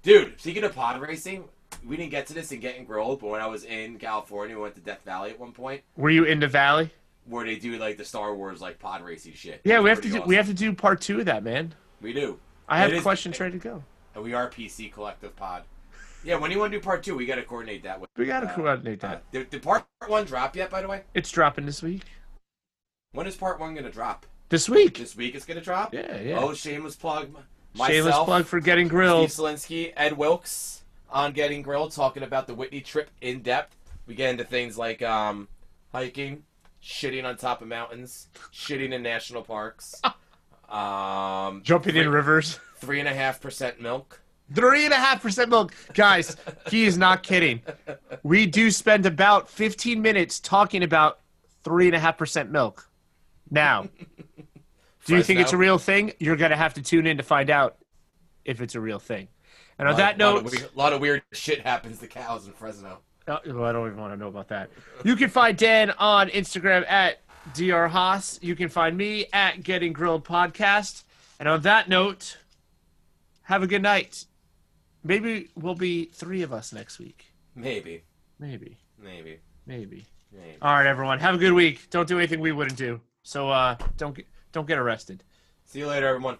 [0.03, 1.45] Dude, speaking of pod racing,
[1.87, 4.63] we didn't get to this in Getting Grilled, but when I was in California, we
[4.63, 6.91] went to Death Valley at one point, Were you in the Valley?
[7.27, 9.61] where they do like the Star Wars like pod racing shit.
[9.65, 10.23] Yeah, we have to do.
[10.23, 11.75] We have to do part two of that, man.
[12.01, 12.39] We do.
[12.69, 13.85] I have It is- questions ready to go.
[14.15, 15.63] And we are PC Collective Pod.
[16.25, 18.11] Yeah, when you want to do part two, we got to coordinate that with.
[18.17, 19.31] We gotta uh, coordinate Uh, that.
[19.33, 20.71] did, did part one drop yet?
[20.71, 22.03] By the way, It's dropping this week.
[23.13, 24.27] When is part one gonna drop?
[24.49, 24.99] This week.
[24.99, 25.95] This week it's gonna drop.
[25.95, 26.39] Yeah, yeah.
[26.39, 27.31] Oh, shameless plug.
[27.75, 29.31] Myself, Shameless plug for getting grilled.
[29.31, 33.77] Steve Selinsky, Ed Wilkes on Getting Grilled, talking about the Whitney trip in depth.
[34.07, 35.47] We get into things like um,
[35.93, 36.43] hiking,
[36.83, 40.01] shitting on top of mountains, shitting in national parks,
[40.69, 42.59] um, Jumping in rivers.
[42.79, 44.21] three and a half percent milk.
[44.53, 45.73] Three and a half percent milk.
[45.95, 46.37] Guys,
[46.71, 47.63] he is not kidding.
[48.25, 51.21] We do spend about 15 minutes talking about
[51.63, 52.89] three and a half percent milk.
[53.51, 53.89] Now,
[55.07, 56.13] do you think it's a real thing?
[56.19, 57.77] You're going to have to tune in to find out
[58.45, 59.29] if it's a real thing.
[59.79, 62.47] And on Lot- that lot note, of weird- lot of weird shit happens to cows
[62.47, 62.99] in Fresno.
[63.29, 64.71] Uh, I don't even want to know about that.
[65.05, 67.21] You can find Dan on Instagram at
[67.55, 67.89] Dr.
[67.89, 68.39] Haas.
[68.43, 71.05] You can find me at Getting Grilled Podcast.
[71.39, 72.39] And on that note,
[73.43, 74.27] have a good night.
[75.05, 77.27] Maybe we'll be three of us next week.
[77.55, 78.03] Maybe,
[78.39, 78.77] Maybe.
[78.99, 80.05] maybe, Maybe.
[80.33, 80.57] maybe.
[80.61, 81.19] All right, everyone.
[81.21, 81.89] Have a good week.
[81.91, 83.01] Don't do anything we wouldn't do.
[83.23, 85.23] So uh, don't get don't get arrested.
[85.65, 86.39] See you later, everyone.